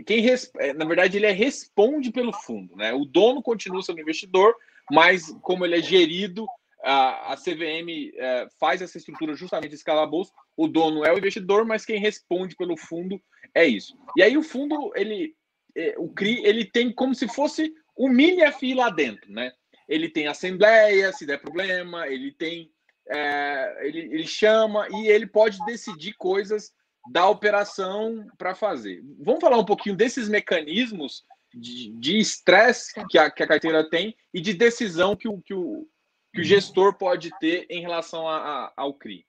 [0.07, 0.25] quem
[0.59, 2.93] é, na verdade ele é responde pelo fundo, né?
[2.93, 4.55] O dono continua sendo investidor,
[4.91, 6.47] mas como ele é gerido,
[6.83, 10.33] a, a CVM é, faz essa estrutura justamente esse calabouço.
[10.59, 13.23] O dono é o investidor, mas quem responde pelo fundo
[13.55, 13.97] é isso.
[14.17, 15.37] E aí o fundo, ele,
[15.77, 19.53] é, o CRI, ele tem como se fosse um mini FI lá dentro, né?
[19.89, 22.73] Ele tem assembleia, se der problema, ele tem,
[23.09, 26.73] é, ele, ele chama e ele pode decidir coisas
[27.13, 29.01] da operação para fazer.
[29.21, 31.23] Vamos falar um pouquinho desses mecanismos
[31.55, 35.87] de estresse que a, que a carteira tem e de decisão que o, que o,
[36.35, 39.25] que o gestor pode ter em relação a, a, ao CRI.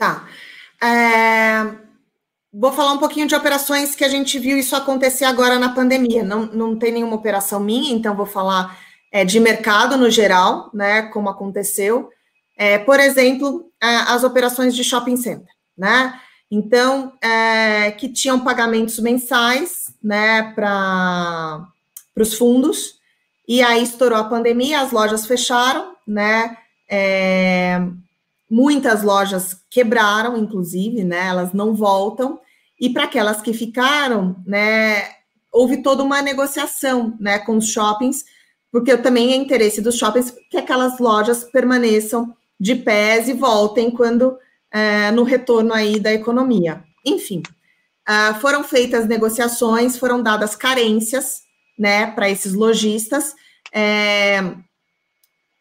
[0.00, 0.26] Tá.
[0.82, 1.76] É...
[2.50, 6.24] Vou falar um pouquinho de operações que a gente viu isso acontecer agora na pandemia.
[6.24, 8.76] Não, não tem nenhuma operação minha, então vou falar
[9.12, 11.02] é, de mercado no geral, né?
[11.02, 12.08] Como aconteceu.
[12.56, 16.18] É, por exemplo, é, as operações de shopping center, né?
[16.50, 21.64] Então, é, que tinham pagamentos mensais, né, para
[22.18, 22.94] os fundos,
[23.46, 26.56] e aí estourou a pandemia, as lojas fecharam, né,
[26.90, 27.80] é,
[28.50, 32.40] muitas lojas quebraram, inclusive, né, elas não voltam,
[32.80, 35.04] e para aquelas que ficaram, né,
[35.52, 38.24] houve toda uma negociação, né, com os shoppings,
[38.72, 44.36] porque também é interesse dos shoppings que aquelas lojas permaneçam de pés e voltem quando
[44.70, 46.84] é, no retorno aí da economia.
[47.04, 47.42] Enfim,
[48.08, 51.40] uh, foram feitas negociações, foram dadas carências,
[51.78, 53.34] né, para esses lojistas.
[53.72, 54.54] É,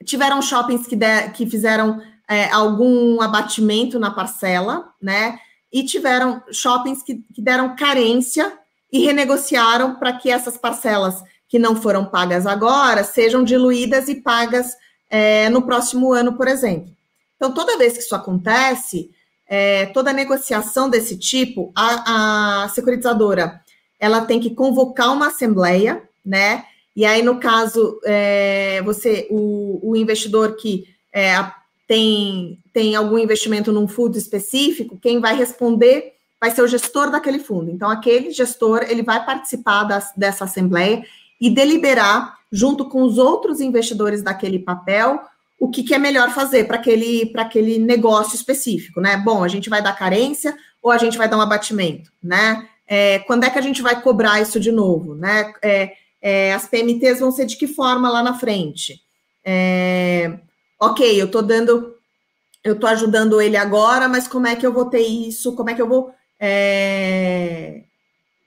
[0.05, 5.39] tiveram shoppings que, de, que fizeram é, algum abatimento na parcela, né,
[5.73, 8.53] e tiveram shoppings que, que deram carência
[8.91, 14.75] e renegociaram para que essas parcelas que não foram pagas agora sejam diluídas e pagas
[15.09, 16.91] é, no próximo ano, por exemplo.
[17.36, 19.11] Então, toda vez que isso acontece,
[19.47, 23.61] é, toda negociação desse tipo, a, a securitizadora
[23.99, 26.63] ela tem que convocar uma assembleia, né?
[26.95, 31.34] E aí, no caso, é, você, o, o, investidor que é,
[31.89, 37.39] tem, tem algum investimento num fundo específico, quem vai responder vai ser o gestor daquele
[37.39, 37.71] fundo.
[37.71, 41.03] Então, aquele gestor ele vai participar das, dessa assembleia
[41.41, 45.19] e deliberar, junto com os outros investidores daquele papel,
[45.59, 49.17] o que, que é melhor fazer para aquele, aquele negócio específico, né?
[49.17, 52.69] Bom, a gente vai dar carência ou a gente vai dar um abatimento, né?
[52.87, 55.51] É, quando é que a gente vai cobrar isso de novo, né?
[55.59, 59.01] É, é, as PMTs vão ser de que forma lá na frente?
[59.43, 60.39] É,
[60.80, 61.95] ok, eu estou dando,
[62.63, 65.55] eu estou ajudando ele agora, mas como é que eu vou ter isso?
[65.55, 67.84] Como é que eu vou é,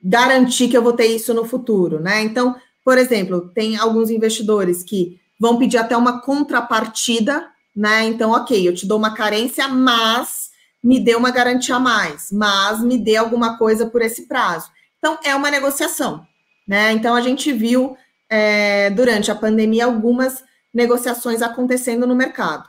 [0.03, 2.22] garantir que eu vou ter isso no futuro, né?
[2.22, 8.05] Então, por exemplo, tem alguns investidores que vão pedir até uma contrapartida, né?
[8.05, 10.51] Então, ok, eu te dou uma carência, mas
[10.83, 14.70] me dê uma garantia a mais, mas me dê alguma coisa por esse prazo.
[14.99, 16.26] Então, é uma negociação,
[16.66, 16.93] né?
[16.93, 17.97] Então, a gente viu
[18.28, 20.43] é, durante a pandemia algumas
[20.73, 22.68] negociações acontecendo no mercado.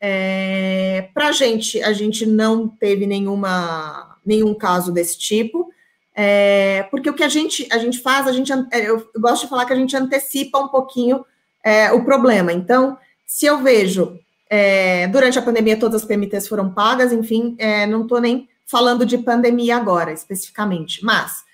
[0.00, 5.72] É, Para a gente, a gente não teve nenhuma, nenhum caso desse tipo,
[6.14, 9.64] é, porque o que a gente, a gente faz, a gente, eu gosto de falar
[9.64, 11.24] que a gente antecipa um pouquinho
[11.64, 12.52] é, o problema.
[12.52, 14.18] Então, se eu vejo
[14.50, 19.06] é, durante a pandemia todas as PMTs foram pagas, enfim, é, não estou nem falando
[19.06, 21.44] de pandemia agora especificamente, mas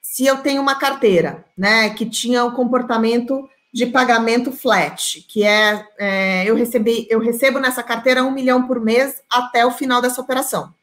[0.00, 5.86] se eu tenho uma carteira, né, que tinha um comportamento de pagamento flat, que é,
[5.98, 10.20] é, eu recebi, eu recebo nessa carteira um milhão por mês até o final dessa
[10.20, 10.74] operação,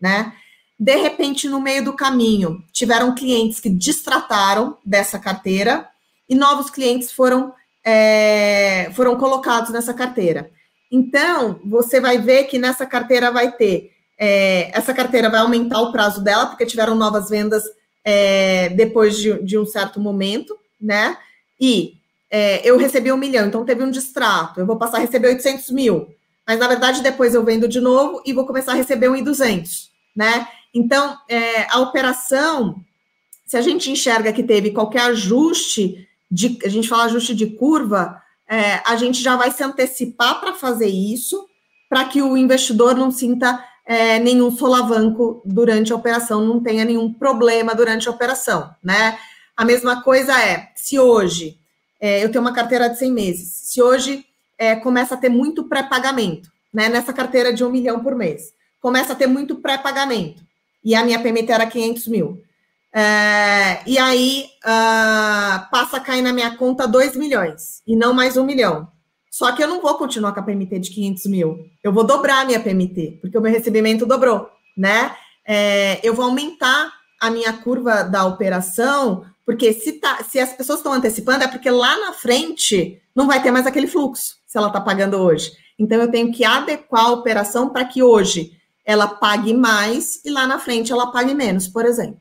[0.00, 0.32] né?
[0.78, 5.88] De repente, no meio do caminho, tiveram clientes que distrataram dessa carteira
[6.28, 10.50] e novos clientes foram é, foram colocados nessa carteira.
[10.90, 15.92] Então, você vai ver que nessa carteira vai ter, é, essa carteira vai aumentar o
[15.92, 17.62] prazo dela, porque tiveram novas vendas
[18.04, 21.16] é, depois de, de, um certo momento, né?
[21.60, 21.95] E
[22.30, 25.70] é, eu recebi um milhão, então teve um distrato, eu vou passar a receber 800
[25.70, 26.08] mil,
[26.46, 29.88] mas na verdade depois eu vendo de novo e vou começar a receber um 1.200,
[30.14, 30.48] né?
[30.74, 32.76] Então, é, a operação,
[33.46, 38.20] se a gente enxerga que teve qualquer ajuste de, a gente fala ajuste de curva,
[38.48, 41.46] é, a gente já vai se antecipar para fazer isso,
[41.88, 47.12] para que o investidor não sinta é, nenhum solavanco durante a operação, não tenha nenhum
[47.12, 49.18] problema durante a operação, né?
[49.56, 51.58] A mesma coisa é, se hoje
[52.00, 54.24] é, eu tenho uma carteira de 100 meses, se hoje
[54.58, 56.88] é, começa a ter muito pré-pagamento, né?
[56.88, 60.42] Nessa carteira de um milhão por mês, começa a ter muito pré-pagamento,
[60.84, 62.42] e a minha PMT era 500 mil.
[62.94, 68.38] É, e aí uh, passa a cair na minha conta 2 milhões e não mais
[68.38, 68.88] um milhão.
[69.30, 71.58] Só que eu não vou continuar com a PMT de 500 mil.
[71.84, 75.14] Eu vou dobrar a minha PMT, porque o meu recebimento dobrou, né?
[75.46, 76.90] É, eu vou aumentar
[77.20, 81.70] a minha curva da operação, porque se, tá, se as pessoas estão antecipando, é porque
[81.70, 85.52] lá na frente não vai ter mais aquele fluxo, se ela está pagando hoje.
[85.78, 90.48] Então, eu tenho que adequar a operação para que hoje ela pague mais e lá
[90.48, 92.20] na frente ela pague menos, por exemplo.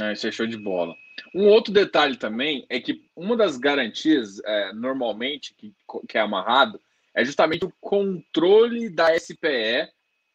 [0.00, 0.94] É, isso é show de bola.
[1.34, 5.74] Um outro detalhe também é que uma das garantias, é, normalmente, que,
[6.08, 6.80] que é amarrado,
[7.12, 9.88] é justamente o controle da SPE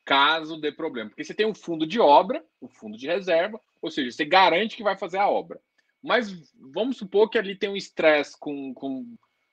[0.05, 1.09] caso dê problema.
[1.09, 4.25] Porque você tem um fundo de obra, o um fundo de reserva, ou seja, você
[4.25, 5.59] garante que vai fazer a obra.
[6.02, 9.06] Mas vamos supor que ali tem um estresse com, com,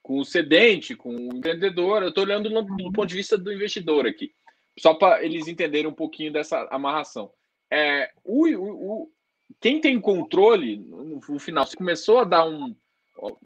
[0.02, 2.02] com o cedente, com o empreendedor.
[2.02, 4.32] Eu estou olhando do, ponto de vista do investidor aqui,
[4.78, 7.32] só para eles entenderem um pouquinho dessa amarração.
[7.70, 9.12] É, o, o,
[9.60, 12.74] quem tem controle, no final, se começou a dar um,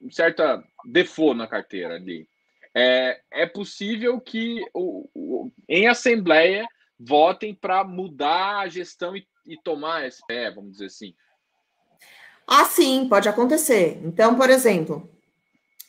[0.02, 2.28] um certa default na carteira ali,
[2.74, 6.66] é, é possível que o, o, em assembleia
[6.98, 11.14] votem para mudar a gestão e, e tomar SPE, vamos dizer assim.
[12.52, 14.00] Ah, sim, pode acontecer.
[14.02, 15.08] Então, por exemplo,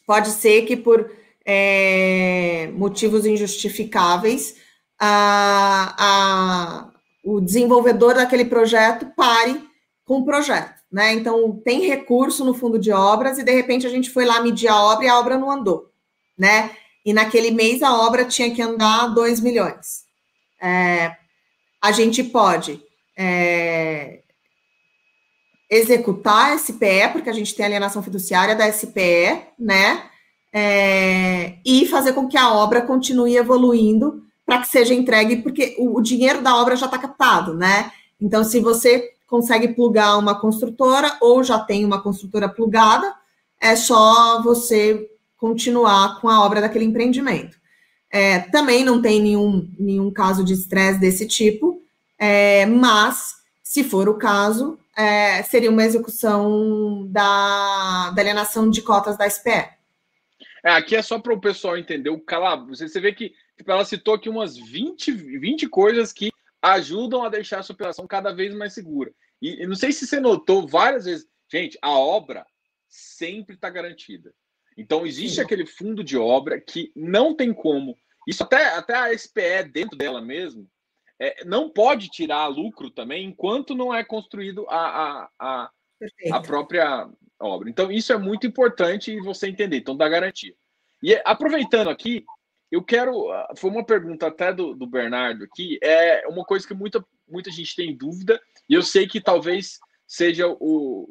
[0.05, 1.11] pode ser que por
[1.43, 4.57] é, motivos injustificáveis
[4.99, 6.91] a, a,
[7.25, 9.67] o desenvolvedor daquele projeto pare
[10.05, 11.13] com o projeto, né?
[11.13, 14.67] Então, tem recurso no fundo de obras e de repente a gente foi lá medir
[14.67, 15.89] a obra e a obra não andou,
[16.37, 16.69] né?
[17.03, 20.03] E naquele mês a obra tinha que andar 2 milhões.
[20.61, 21.15] É,
[21.81, 22.79] a gente pode
[23.17, 24.20] é,
[25.71, 30.03] executar a SPE, porque a gente tem alienação fiduciária da SPE, né?
[30.53, 35.97] É, e fazer com que a obra continue evoluindo para que seja entregue, porque o,
[35.97, 37.89] o dinheiro da obra já está captado, né?
[38.19, 43.15] Então, se você consegue plugar uma construtora ou já tem uma construtora plugada,
[43.61, 47.57] é só você continuar com a obra daquele empreendimento.
[48.11, 51.81] É, também não tem nenhum, nenhum caso de estresse desse tipo,
[52.19, 59.17] é, mas Se for o caso, é, seria uma execução da, da alienação de cotas
[59.17, 59.69] da SPE.
[60.63, 62.55] É, aqui é só para o pessoal entender o cala.
[62.67, 66.31] Você, você vê que tipo, ela citou aqui umas 20, 20 coisas que
[66.61, 69.11] ajudam a deixar essa operação cada vez mais segura.
[69.41, 72.45] E, e não sei se você notou várias vezes, gente, a obra
[72.87, 74.33] sempre está garantida.
[74.77, 75.41] Então existe Sim.
[75.41, 77.97] aquele fundo de obra que não tem como.
[78.27, 80.69] Isso até, até a SPE dentro dela mesmo
[81.21, 85.71] é, não pode tirar lucro também enquanto não é construído a, a, a,
[86.31, 87.07] a, própria
[87.39, 87.69] obra.
[87.69, 90.55] Então, isso é muito importante você entender, então, da garantia.
[91.03, 92.25] E aproveitando aqui,
[92.71, 93.31] eu quero.
[93.31, 97.51] Ah, foi uma pergunta até do, do Bernardo aqui, é uma coisa que muita, muita
[97.51, 101.07] gente tem dúvida, e eu sei que talvez seja o,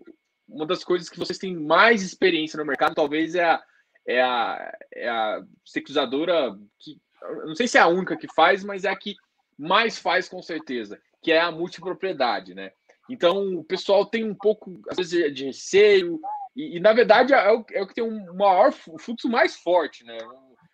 [0.49, 3.63] uma das coisas que vocês têm mais experiência no mercado, talvez é a,
[4.05, 7.01] é a, é a securizadora que.
[7.45, 9.15] Não sei se é a única que faz, mas é a que
[9.61, 12.73] mais faz com certeza, que é a multipropriedade, né?
[13.09, 16.19] Então o pessoal tem um pouco, às vezes, de receio,
[16.57, 19.57] e, e na verdade é o, é o, que tem um maior o fluxo mais
[19.57, 20.17] forte, né?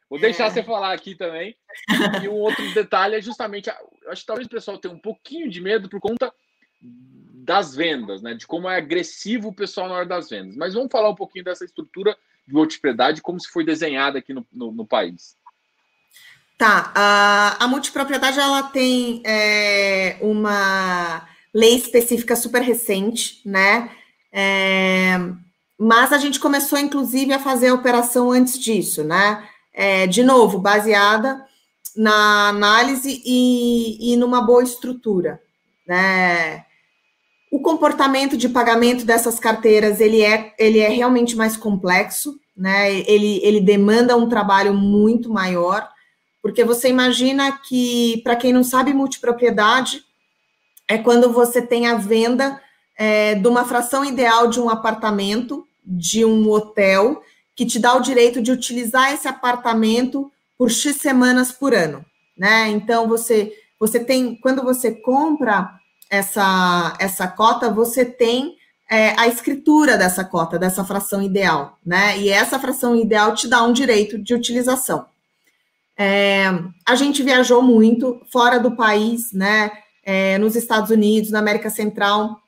[0.09, 0.51] Vou deixar é.
[0.51, 1.57] você falar aqui também.
[2.23, 3.69] E um outro detalhe é justamente,
[4.09, 6.33] acho que talvez o pessoal tenha um pouquinho de medo por conta
[6.81, 8.35] das vendas, né?
[8.35, 10.55] De como é agressivo o pessoal na hora das vendas.
[10.55, 12.17] Mas vamos falar um pouquinho dessa estrutura
[12.47, 15.37] de multipropriedade, como se foi desenhada aqui no, no, no país.
[16.59, 23.91] Tá, a, a multipropriedade ela tem é, uma lei específica super recente, né?
[24.33, 25.19] É,
[25.79, 29.47] mas a gente começou, inclusive, a fazer a operação antes disso, né?
[29.73, 31.45] É, de novo, baseada
[31.97, 35.41] na análise e, e numa boa estrutura,
[35.87, 36.65] né?
[37.51, 42.93] O comportamento de pagamento dessas carteiras ele é, ele é realmente mais complexo, né?
[43.07, 45.89] Ele, ele demanda um trabalho muito maior.
[46.47, 50.05] Porque você imagina que, para quem não sabe, multipropriedade
[50.87, 52.63] é quando você tem a venda
[52.97, 57.21] é, de uma fração ideal de um apartamento, de um hotel,
[57.57, 62.07] que te dá o direito de utilizar esse apartamento por X semanas por ano.
[62.39, 62.69] Né?
[62.69, 65.69] Então, você, você tem, quando você compra
[66.09, 68.55] essa, essa cota, você tem
[68.89, 72.17] é, a escritura dessa cota, dessa fração ideal, né?
[72.21, 75.07] E essa fração ideal te dá um direito de utilização.
[75.99, 76.47] É,
[76.87, 79.71] a gente viajou muito fora do país, né?
[80.05, 82.41] É, nos Estados Unidos, na América Central.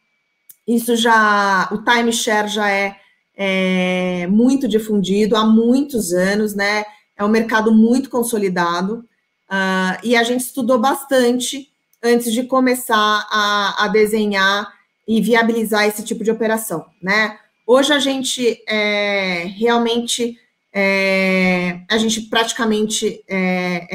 [0.66, 2.96] Isso já, o timeshare já é,
[3.36, 6.84] é muito difundido há muitos anos, né?
[7.16, 9.04] É um mercado muito consolidado.
[9.50, 11.68] Uh, e a gente estudou bastante
[12.02, 14.70] antes de começar a, a, desenhar
[15.06, 17.38] e viabilizar esse tipo de operação, né?
[17.66, 20.38] Hoje a gente é, realmente
[20.72, 23.88] é, a gente praticamente está é,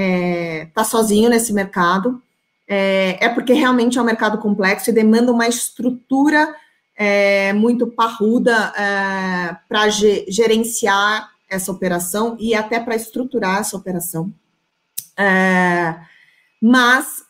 [0.62, 2.22] é, tá sozinho nesse mercado.
[2.68, 6.56] É, é, porque realmente é um mercado complexo e demanda uma estrutura
[6.96, 14.34] é, muito parruda é, para ge gerenciar essa operação e até para estruturar essa operação.
[16.60, 17.24] mas,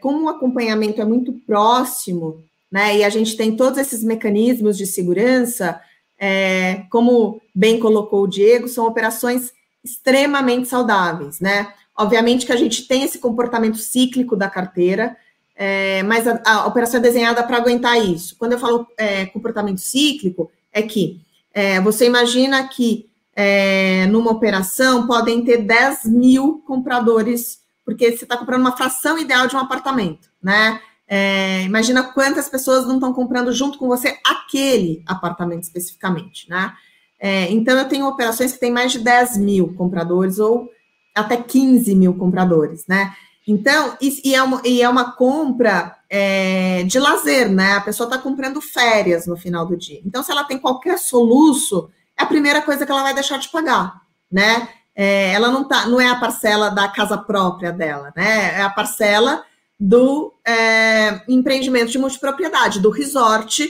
[0.00, 4.86] como o acompanhamento é muito próximo, né, e a gente tem todos esses mecanismos de
[4.86, 5.80] segurança,
[6.18, 9.52] é, como bem colocou o Diego, são operações
[9.84, 11.72] extremamente saudáveis, né?
[11.96, 15.16] Obviamente que a gente tem esse comportamento cíclico da carteira,
[15.54, 18.36] é, mas a, a, operação é desenhada para aguentar isso.
[18.38, 21.20] Quando eu falo é, comportamento cíclico, é que
[21.52, 28.36] é, você imagina que é, numa operação podem ter 10 mil compradores, porque você está
[28.36, 30.80] comprando uma fração ideal de um apartamento, né?
[31.08, 36.74] É, imagina quantas pessoas não estão comprando junto com você aquele apartamento especificamente, né?
[37.18, 40.70] É, então, eu tenho operações que têm mais de 10 mil compradores ou
[41.14, 43.12] até 15 mil compradores, né?
[43.46, 47.72] Então, e, e, é, uma, e é uma compra é, de lazer, né?
[47.72, 50.00] A pessoa está comprando férias no final do dia.
[50.04, 53.48] Então, se ela tem qualquer soluço, é a primeira coisa que ela vai deixar de
[53.48, 54.68] pagar, né?
[54.94, 58.58] É, ela não tá, não é a parcela da casa própria dela, né?
[58.58, 59.44] É a parcela
[59.78, 63.68] do é, empreendimento de multipropriedade, do resort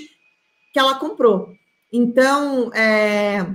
[0.73, 1.49] que ela comprou.
[1.93, 3.47] Então, é,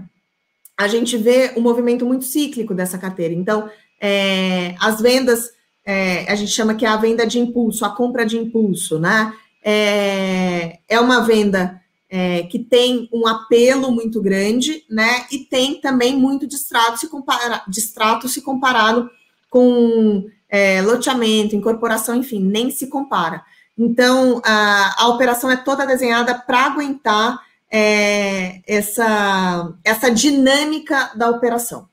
[0.77, 3.33] a gente vê um movimento muito cíclico dessa carteira.
[3.33, 3.69] Então,
[3.99, 5.49] é, as vendas,
[5.85, 9.33] é, a gente chama que é a venda de impulso, a compra de impulso, né?
[9.63, 15.25] É, é uma venda é, que tem um apelo muito grande, né?
[15.31, 19.09] E tem também muito distrato se, compara, distrato se comparado
[19.49, 23.43] com é, loteamento, incorporação, enfim, nem se compara.
[23.75, 31.89] Então, a, a operação é toda desenhada para aguentar é, essa, essa dinâmica da operação.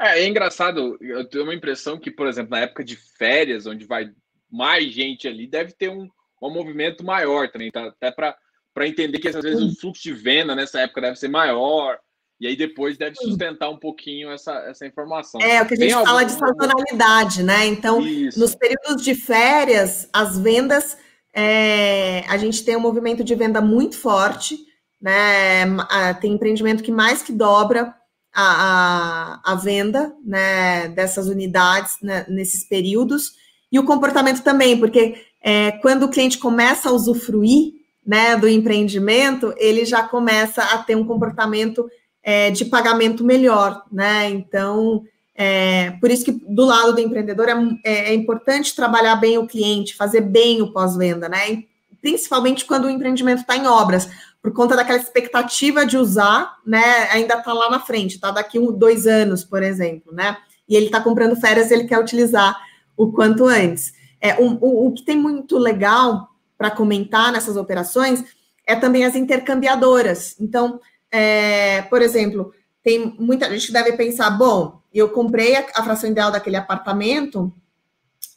[0.00, 3.84] É, é, engraçado, eu tenho uma impressão que, por exemplo, na época de férias, onde
[3.84, 4.12] vai
[4.48, 6.08] mais gente ali, deve ter um,
[6.40, 7.86] um movimento maior também, tá?
[7.86, 11.98] até para entender que às vezes o fluxo de venda nessa época deve ser maior,
[12.40, 15.40] e aí depois deve sustentar um pouquinho essa, essa informação.
[15.40, 16.26] É, o que a gente Tem fala algum...
[16.26, 17.66] de sazonalidade, né?
[17.66, 18.38] Então, Isso.
[18.38, 20.96] nos períodos de férias, as vendas,
[21.32, 24.58] é, a gente tem um movimento de venda muito forte,
[25.00, 25.64] né?
[26.20, 27.94] Tem empreendimento que mais que dobra
[28.34, 33.32] a, a, a venda né, dessas unidades né, nesses períodos,
[33.70, 37.72] e o comportamento também, porque é, quando o cliente começa a usufruir
[38.06, 41.88] né, do empreendimento, ele já começa a ter um comportamento
[42.24, 44.28] é, de pagamento melhor, né?
[44.30, 45.04] Então,
[45.36, 49.46] é, por isso que do lado do empreendedor é, é, é importante trabalhar bem o
[49.46, 51.64] cliente, fazer bem o pós-venda, né?
[52.04, 54.10] principalmente quando o empreendimento está em obras,
[54.42, 57.08] por conta daquela expectativa de usar, né?
[57.10, 60.36] Ainda está lá na frente, tá daqui um, dois anos, por exemplo, né?
[60.68, 62.60] E ele está comprando férias, ele quer utilizar
[62.94, 63.94] o quanto antes.
[64.20, 66.28] É, um, o, o que tem muito legal
[66.58, 68.22] para comentar nessas operações
[68.66, 70.36] é também as intercambiadoras.
[70.38, 70.78] Então,
[71.16, 76.32] é, por exemplo, tem muita gente deve pensar: bom, eu comprei a, a fração ideal
[76.32, 77.52] daquele apartamento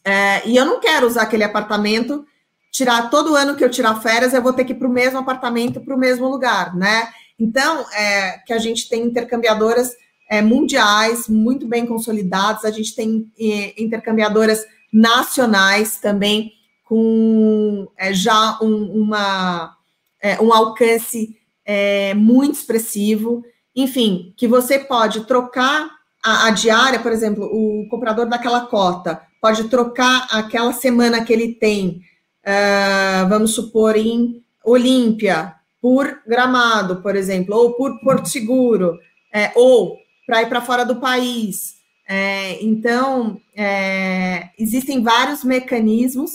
[0.05, 2.23] é, e eu não quero usar aquele apartamento,
[2.71, 5.17] tirar todo ano que eu tirar férias, eu vou ter que ir para o mesmo
[5.17, 7.09] apartamento, para o mesmo lugar, né?
[7.39, 9.95] Então, é, que a gente tem intercambiadoras
[10.29, 16.53] é, mundiais muito bem consolidadas, a gente tem é, intercambiadoras nacionais também
[16.85, 19.75] com é, já um, uma,
[20.21, 21.35] é, um alcance
[21.67, 23.43] é, muito expressivo,
[23.75, 25.89] enfim, que você pode trocar
[26.23, 31.53] a, a, diária, por exemplo, o comprador daquela cota pode trocar aquela semana que ele
[31.53, 32.01] tem,
[32.43, 38.97] uh, vamos supor, em Olímpia, por Gramado, por exemplo, ou por Porto Seguro,
[39.31, 41.75] é, ou para ir para fora do país.
[42.09, 46.31] É, então, é, existem vários mecanismos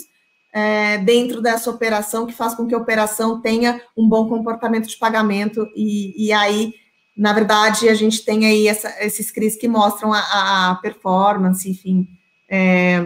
[0.53, 4.97] é, dentro dessa operação que faz com que a operação tenha um bom comportamento de
[4.97, 6.75] pagamento e, e aí,
[7.17, 12.07] na verdade, a gente tem aí essa, esses CRIs que mostram a, a performance, enfim,
[12.47, 12.99] é,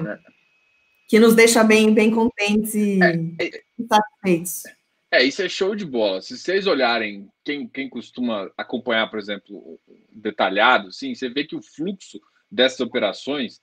[1.07, 4.63] que nos deixa bem, bem contentes e, é, satisfeitos.
[5.09, 6.21] É, isso é show de bola.
[6.21, 9.79] Se vocês olharem, quem, quem costuma acompanhar, por exemplo,
[10.11, 12.19] detalhado, sim, você vê que o fluxo
[12.51, 13.61] dessas operações,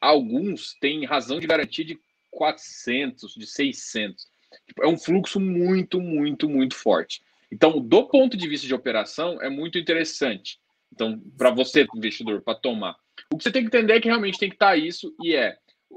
[0.00, 1.98] alguns têm razão de garantia de
[2.30, 4.26] 400, de 600.
[4.66, 7.22] Tipo, é um fluxo muito, muito, muito forte.
[7.50, 10.58] Então, do ponto de vista de operação, é muito interessante.
[10.92, 12.96] Então, para você, investidor, para tomar.
[13.32, 15.34] O que você tem que entender é que realmente tem que estar tá isso, e
[15.34, 15.56] é,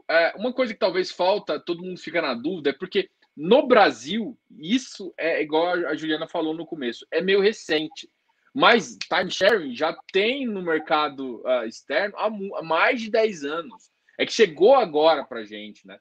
[0.09, 0.33] é.
[0.35, 5.13] Uma coisa que talvez falta, todo mundo fica na dúvida, é porque no Brasil, isso
[5.17, 8.09] é igual a Juliana falou no começo, é meio recente.
[8.53, 13.89] Mas timesharing já tem no mercado uh, externo há, há, mais de 10 anos.
[14.19, 15.97] É que chegou agora para gente, né?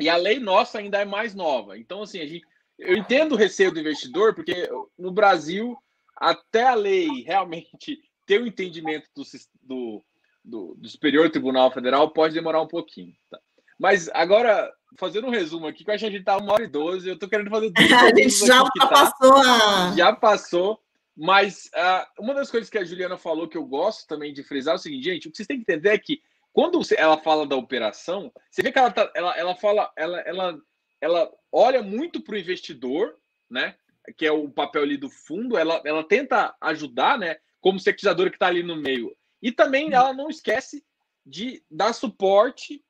[0.00, 1.78] E a lei nossa ainda é mais nova.
[1.78, 2.44] Então, assim, a gente,
[2.78, 4.68] eu entendo o receio do investidor, porque
[4.98, 5.76] no Brasil,
[6.16, 9.22] até a lei realmente ter o um entendimento do,
[9.62, 10.04] do,
[10.44, 13.14] do, do, Superior Tribunal Federal pode demorar um pouquinho.
[13.30, 13.38] Tá?
[13.78, 16.64] Mas agora, fazendo um resumo aqui, que eu acho que a gente tá uma hora
[16.64, 17.94] e doze, eu tô querendo fazer tudo.
[17.94, 19.36] a gente já tá, passou.
[19.36, 19.94] A...
[19.96, 20.80] Já passou.
[21.16, 24.74] Mas uh, uma das coisas que a Juliana falou que eu gosto também de frisar
[24.74, 26.20] é o seguinte, gente, o que vocês têm que entender é que
[26.54, 30.58] quando ela fala da operação, você vê que ela, tá, ela, ela fala, ela, ela,
[31.00, 33.18] ela olha muito para o investidor,
[33.50, 33.76] né?
[34.16, 37.38] Que é o papel ali do fundo, ela, ela tenta ajudar, né?
[37.60, 39.12] Como secretizadora que está ali no meio.
[39.42, 40.86] E também ela não esquece
[41.26, 42.84] de dar suporte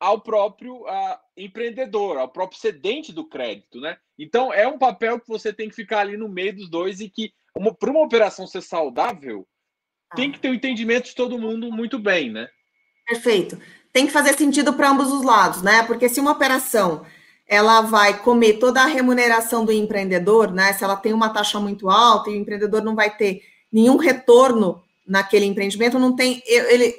[0.00, 3.98] ao próprio a, empreendedor, ao próprio cedente do crédito, né?
[4.18, 7.10] Então é um papel que você tem que ficar ali no meio dos dois e
[7.10, 7.34] que
[7.78, 9.46] para uma operação ser saudável,
[10.16, 10.32] tem ah.
[10.32, 12.48] que ter o um entendimento de todo mundo muito bem, né?
[13.12, 13.58] Perfeito.
[13.92, 15.82] Tem que fazer sentido para ambos os lados, né?
[15.82, 17.02] Porque se uma operação
[17.46, 20.72] ela vai comer toda a remuneração do empreendedor, né?
[20.72, 24.82] Se ela tem uma taxa muito alta e o empreendedor não vai ter nenhum retorno
[25.06, 26.96] naquele empreendimento, não tem ele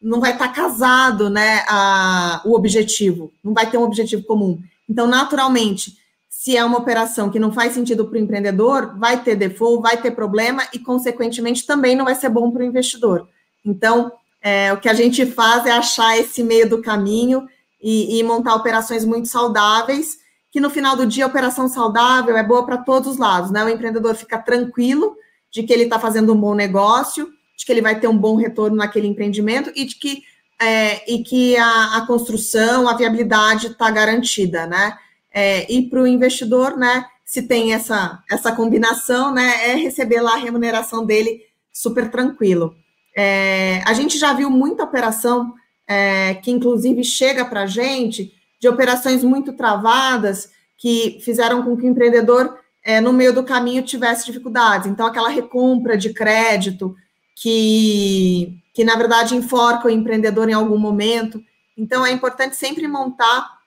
[0.00, 1.64] não vai estar tá casado, né?
[1.68, 4.58] A, o objetivo, não vai ter um objetivo comum.
[4.88, 5.98] Então, naturalmente,
[6.30, 10.00] se é uma operação que não faz sentido para o empreendedor, vai ter default, vai
[10.00, 13.28] ter problema e, consequentemente, também não vai ser bom para o investidor.
[13.62, 14.10] Então,
[14.42, 17.46] é, o que a gente faz é achar esse meio do caminho
[17.80, 20.18] e, e, montar operações muito saudáveis,
[20.50, 23.64] que no final do dia a operação saudável é boa para todos os lados, né?
[23.64, 25.16] O empreendedor fica tranquilo
[25.50, 28.36] de que ele está fazendo um bom negócio, de que ele vai ter um bom
[28.36, 30.22] retorno naquele empreendimento e de que,
[30.60, 34.96] é, e que a, a, construção, a viabilidade está garantida, né?
[35.32, 37.04] É, e para o investidor, né?
[37.24, 39.70] Se tem essa, essa combinação, né?
[39.70, 41.42] É receber lá a remuneração dele
[41.72, 42.74] super tranquilo.
[43.16, 45.54] É, a gente já viu muita operação
[45.86, 51.84] é, que, inclusive, chega para a gente de operações muito travadas que fizeram com que
[51.84, 54.86] o empreendedor, é, no meio do caminho, tivesse dificuldades.
[54.86, 56.94] Então, aquela recompra de crédito
[57.34, 61.42] que, que na verdade, enforca o empreendedor em algum momento.
[61.76, 63.58] Então, é importante sempre montar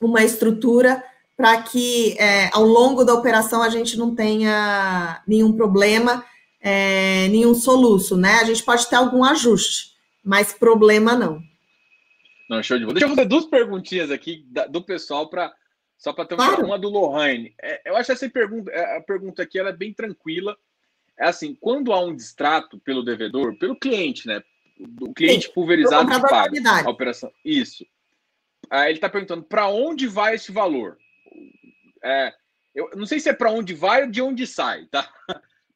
[0.00, 1.02] uma estrutura
[1.36, 6.24] para que, é, ao longo da operação, a gente não tenha nenhum problema,
[6.68, 8.34] é, nenhum soluço, né?
[8.34, 11.42] A gente pode ter algum ajuste, mas problema não.
[12.50, 12.94] Não, show de bola.
[12.94, 15.50] Deixa eu fazer duas perguntinhas aqui do pessoal para
[15.96, 16.64] só para ter claro.
[16.64, 17.54] uma do Lohane.
[17.60, 20.56] É, eu acho essa pergunta, é, a pergunta aqui ela é bem tranquila.
[21.18, 24.42] É assim, quando há um distrato pelo devedor, pelo cliente, né?
[25.00, 27.32] O cliente Sim, pulverizado que paga a operação.
[27.44, 27.84] Isso.
[28.70, 30.98] Aí ele está perguntando para onde vai esse valor?
[32.04, 32.32] É,
[32.74, 35.10] eu não sei se é para onde vai ou de onde sai, tá?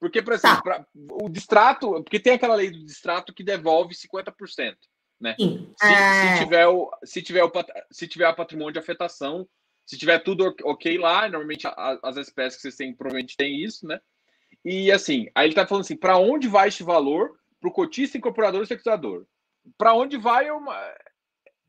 [0.03, 0.63] Porque, por exemplo, tá.
[0.63, 4.75] pra, o distrato, porque tem aquela lei do distrato que devolve 50%.
[5.21, 5.37] Né?
[5.39, 5.73] Sim.
[5.79, 6.35] Se, é...
[6.35, 7.53] se, tiver o, se, tiver o,
[7.89, 9.49] se tiver a patrimônio de afetação,
[9.87, 11.69] se tiver tudo ok lá, normalmente
[12.03, 14.01] as espécies que vocês têm provavelmente tem isso, né?
[14.65, 18.19] E assim, aí ele está falando assim: para onde vai este valor para o cotista,
[18.19, 19.25] incorporador e sequestrador?
[19.79, 20.77] Para onde vai uma.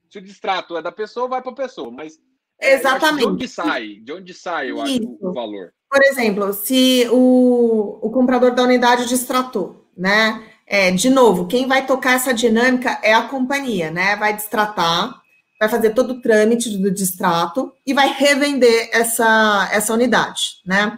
[0.09, 2.17] Se o distrato é da pessoa, vai para a pessoa, mas.
[2.63, 3.25] É, Exatamente.
[3.25, 3.87] de onde sai?
[4.01, 5.73] De onde sai, eu acho, o valor?
[5.89, 10.41] Por exemplo, se o, o comprador da unidade distratou, né?
[10.65, 14.15] É, de novo, quem vai tocar essa dinâmica é a companhia, né?
[14.15, 15.13] Vai distratar,
[15.59, 20.97] vai fazer todo o trâmite do distrato e vai revender essa, essa unidade, né?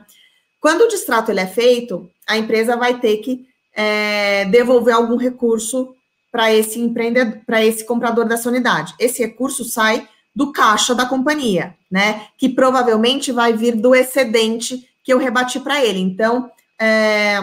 [0.62, 5.94] Quando o distrato ele é feito, a empresa vai ter que é, devolver algum recurso
[6.32, 8.94] para esse empreendedor, para esse comprador dessa unidade.
[9.00, 12.28] Esse recurso sai do caixa da companhia, né?
[12.38, 16.00] Que provavelmente vai vir do excedente que eu rebati para ele.
[16.00, 17.40] Então, é,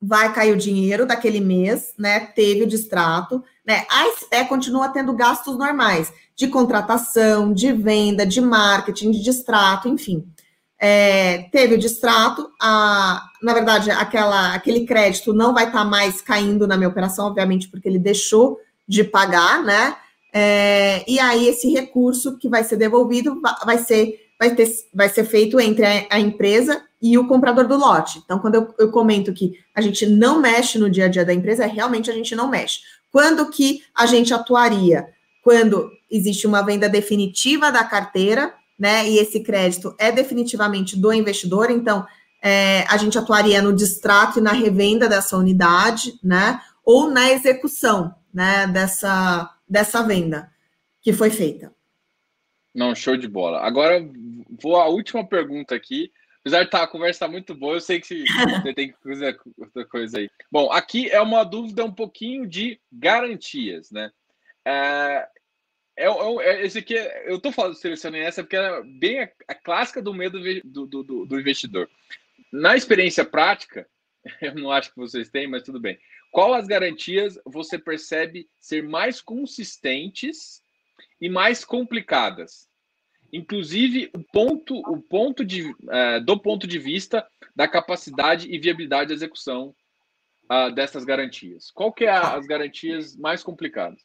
[0.00, 2.20] vai cair o dinheiro daquele mês, né?
[2.20, 3.84] Teve o distrato, né?
[3.90, 10.24] A SPE continua tendo gastos normais de contratação, de venda, de marketing, de distrato, enfim.
[10.78, 16.20] É, teve o distrato, a, na verdade, aquela, aquele crédito não vai estar tá mais
[16.20, 19.96] caindo na minha operação, obviamente, porque ele deixou de pagar, né?
[20.38, 25.24] É, e aí esse recurso que vai ser devolvido vai ser, vai ter, vai ser
[25.24, 28.20] feito entre a, a empresa e o comprador do lote.
[28.22, 31.32] Então, quando eu, eu, comento que a gente não mexe no dia a dia da
[31.32, 32.80] empresa, é realmente a gente não mexe.
[33.10, 35.06] Quando que a gente atuaria?
[35.42, 39.08] Quando existe uma venda definitiva da carteira, né?
[39.08, 42.06] E esse crédito é definitivamente do investidor, então
[42.42, 46.60] é, a gente atuaria no distrato e na revenda dessa unidade, né?
[46.84, 48.66] Ou na execução, né?
[48.66, 50.52] Dessa, dessa venda
[51.00, 51.74] que foi feita.
[52.74, 53.60] Não, show de bola.
[53.60, 54.00] Agora
[54.62, 56.12] vou à última pergunta aqui.
[56.40, 58.24] Apesar de estar tá, a conversa tá muito boa, eu sei que
[58.62, 60.30] você tem que fazer outra coisa aí.
[60.50, 64.12] Bom, aqui é uma dúvida um pouquinho de garantias, né?
[64.64, 65.26] É,
[65.96, 66.94] é, é, esse aqui,
[67.24, 71.40] eu estou selecionando essa porque é bem a, a clássica do medo do, do, do,
[71.40, 71.88] investidor.
[72.52, 73.88] Na experiência prática,
[74.42, 75.98] eu não acho que vocês têm, mas tudo bem.
[76.36, 80.60] Qual as garantias você percebe ser mais consistentes
[81.18, 82.68] e mais complicadas?
[83.32, 89.08] inclusive o ponto, o ponto de, é, do ponto de vista da capacidade e viabilidade
[89.08, 89.74] de execução
[90.50, 91.70] uh, dessas garantias.
[91.70, 94.00] Qual que é a, as garantias mais complicadas?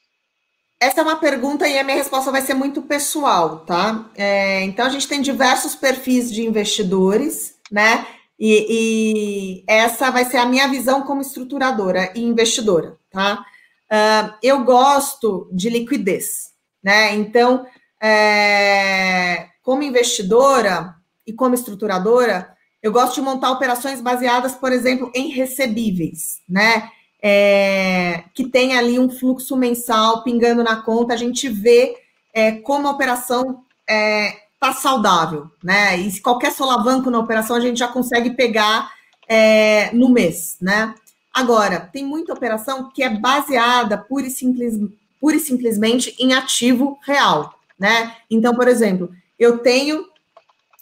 [0.79, 4.09] Essa é uma pergunta e a minha resposta vai ser muito pessoal, tá?
[4.15, 8.07] É, então a gente tem diversos perfis de investidores, né?
[8.43, 13.45] E, e, essa vai ser a minha visão como estruturadora e investidora, tá?
[13.85, 16.49] Uh, eu gosto de liquidez,
[16.83, 17.13] né?
[17.13, 17.67] Então
[18.01, 20.95] é, como investidora
[21.27, 22.51] e como estruturadora,
[22.81, 26.89] eu gosto de montar operações baseadas, por exemplo, em recebíveis, né?
[27.21, 31.95] É, que tem ali um fluxo mensal pingando na conta, a gente vê
[32.33, 35.97] é, como a operação é, tá saudável, né?
[35.97, 38.89] E se qualquer solavanco na operação a gente já consegue pegar
[39.27, 40.95] é, no mês, né?
[41.33, 44.79] Agora, tem muita operação que é baseada pura e, simples,
[45.19, 48.15] pura e simplesmente em ativo real né?
[48.29, 49.09] Então, por exemplo,
[49.39, 50.05] eu tenho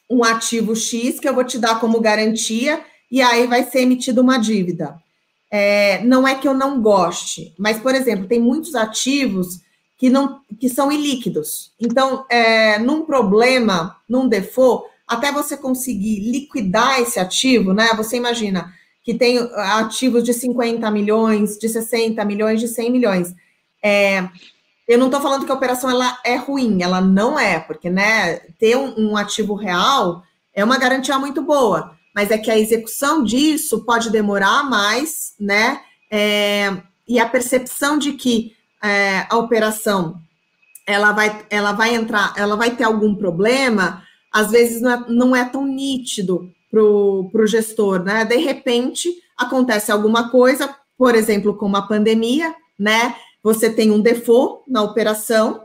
[0.10, 4.22] um ativo X que eu vou te dar como garantia e aí vai ser emitida
[4.22, 5.01] uma dívida.
[5.49, 9.61] É, não é que eu não goste, mas, por exemplo, tem muitos ativos
[9.99, 11.73] que não que são ilíquidos.
[11.80, 17.89] Então, é, num problema, num default, até você conseguir liquidar esse ativo, né?
[17.97, 18.73] Você imagina
[19.03, 23.35] que tem ativos de 50 milhões, de 60 milhões, de 100 milhões.
[23.84, 24.30] É,
[24.88, 28.38] eu não estou falando que a operação ela é ruim, ela não é, porque né,
[28.57, 30.23] ter um, um ativo real
[30.53, 35.81] é uma garantia muito boa, mas é que a execução disso pode demorar mais, né?
[36.09, 36.77] É,
[37.07, 40.22] e a percepção de que é, a operação
[40.89, 45.35] ela vai, ela vai entrar, ela vai ter algum problema, às vezes não é, não
[45.35, 48.26] é tão nítido para o gestor, né?
[48.26, 53.15] De repente acontece alguma coisa, por exemplo, como a pandemia, né?
[53.43, 55.64] Você tem um default na operação,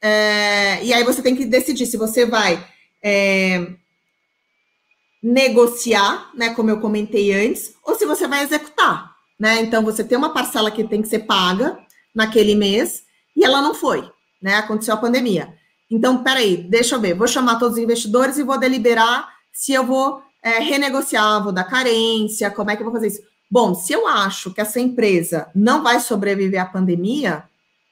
[0.00, 2.64] é, e aí você tem que decidir se você vai
[3.02, 3.66] é,
[5.20, 6.54] negociar, né?
[6.54, 9.62] Como eu comentei antes, ou se você vai executar, né?
[9.62, 11.83] Então você tem uma parcela que tem que ser paga
[12.14, 13.02] naquele mês
[13.36, 14.08] e ela não foi,
[14.40, 14.56] né?
[14.56, 15.54] Aconteceu a pandemia.
[15.90, 19.84] Então, peraí, deixa eu ver, vou chamar todos os investidores e vou deliberar se eu
[19.84, 23.22] vou é, renegociar, vou dar carência, como é que eu vou fazer isso?
[23.50, 27.44] Bom, se eu acho que essa empresa não vai sobreviver à pandemia,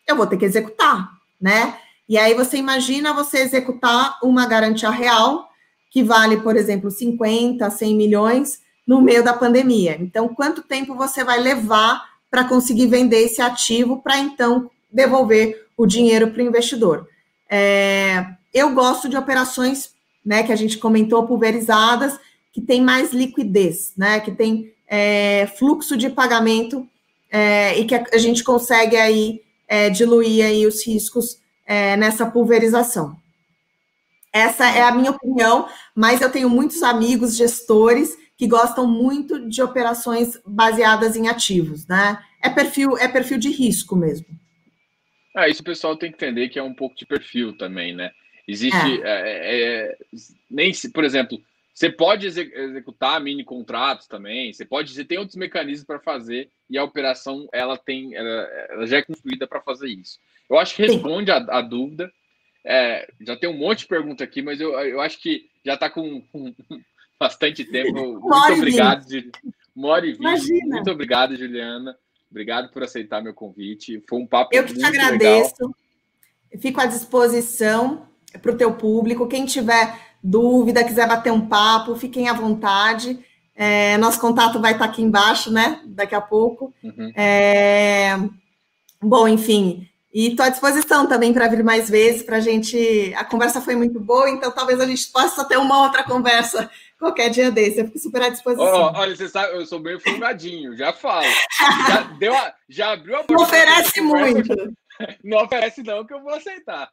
[0.07, 1.79] eu vou ter que executar, né?
[2.09, 5.49] E aí você imagina você executar uma garantia real
[5.91, 9.97] que vale, por exemplo, 50, 100 milhões no meio da pandemia.
[10.01, 12.03] Então, quanto tempo você vai levar
[12.33, 17.07] para conseguir vender esse ativo para então devolver o dinheiro para o investidor?
[17.49, 19.91] É, eu gosto de operações,
[20.25, 22.19] né, que a gente comentou, pulverizadas,
[22.51, 24.21] que tem mais liquidez, né?
[24.21, 26.89] Que tem é, fluxo de pagamento
[27.31, 33.17] é, e que a, gente consegue aí é, diluir aí os riscos é, nessa pulverização.
[34.33, 39.63] Essa é a minha opinião, mas eu tenho muitos amigos gestores que gostam muito de
[39.63, 42.21] operações baseadas em ativos, né?
[42.43, 44.27] É perfil, é perfil de risco mesmo.
[45.33, 48.11] Ah, isso o pessoal tem que entender que é um pouco de perfil também, né?
[48.49, 49.05] Existe, é.
[49.05, 49.97] É, é,
[50.51, 51.41] nem se, por exemplo,
[51.73, 56.77] você pode executar mini contratos também, você pode, você tem outros mecanismos para fazer e
[56.77, 58.29] a operação ela tem, ela,
[58.71, 60.19] ela já é construída para fazer isso.
[60.51, 62.13] Eu acho que responde a, a dúvida.
[62.65, 65.89] É, já tem um monte de pergunta aqui, mas eu, eu acho que já está
[65.89, 66.53] com, com,
[67.23, 67.93] bastante tempo.
[68.21, 69.07] Muito obrigado,
[69.75, 70.65] uma hora e vinte.
[70.67, 71.97] Muito obrigado, Juliana.
[72.31, 74.03] Obrigado por aceitar meu convite.
[74.09, 75.55] Foi um papo Eu que te agradeço.
[75.61, 75.77] Legal.
[76.59, 78.07] Fico à disposição
[78.41, 79.29] para o teu público.
[79.29, 83.19] Quem tiver dúvida, quiser bater um papo, fiquem à vontade.
[83.55, 85.81] É, nosso contato vai estar aqui embaixo, né?
[85.87, 86.75] Daqui a pouco.
[86.83, 87.13] Uhum.
[87.15, 88.17] É,
[89.01, 93.15] bom, enfim, e estou à disposição também para vir mais vezes, para a gente.
[93.17, 96.71] A conversa foi muito boa, então talvez a gente possa ter uma outra conversa
[97.03, 97.81] qualquer dia desse.
[97.81, 98.93] Eu fico super à disposição.
[98.95, 101.27] Oh, olha, você sabe, eu sou bem folgadinho, já falo.
[101.89, 103.35] Já, deu a, já abriu a porta.
[103.35, 104.55] Não oferece muito.
[105.25, 106.89] Não oferece, não, que eu vou aceitar.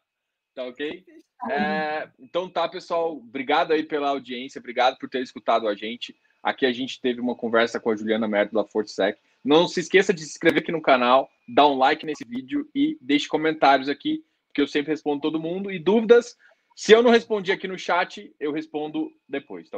[0.56, 1.03] Tá ok?
[1.52, 3.18] É, então tá, pessoal.
[3.18, 6.15] Obrigado aí pela audiência, obrigado por ter escutado a gente.
[6.41, 9.19] Aqui a gente teve uma conversa com a Juliana Merto da Fortsec.
[9.44, 12.98] Não se esqueça de se inscrever aqui no canal, dar um like nesse vídeo e
[12.99, 14.23] deixe comentários aqui,
[14.53, 15.69] que eu sempre respondo todo mundo.
[15.69, 16.36] E dúvidas,
[16.80, 19.77] se eu não respondi aqui no chat, eu respondo depois, tá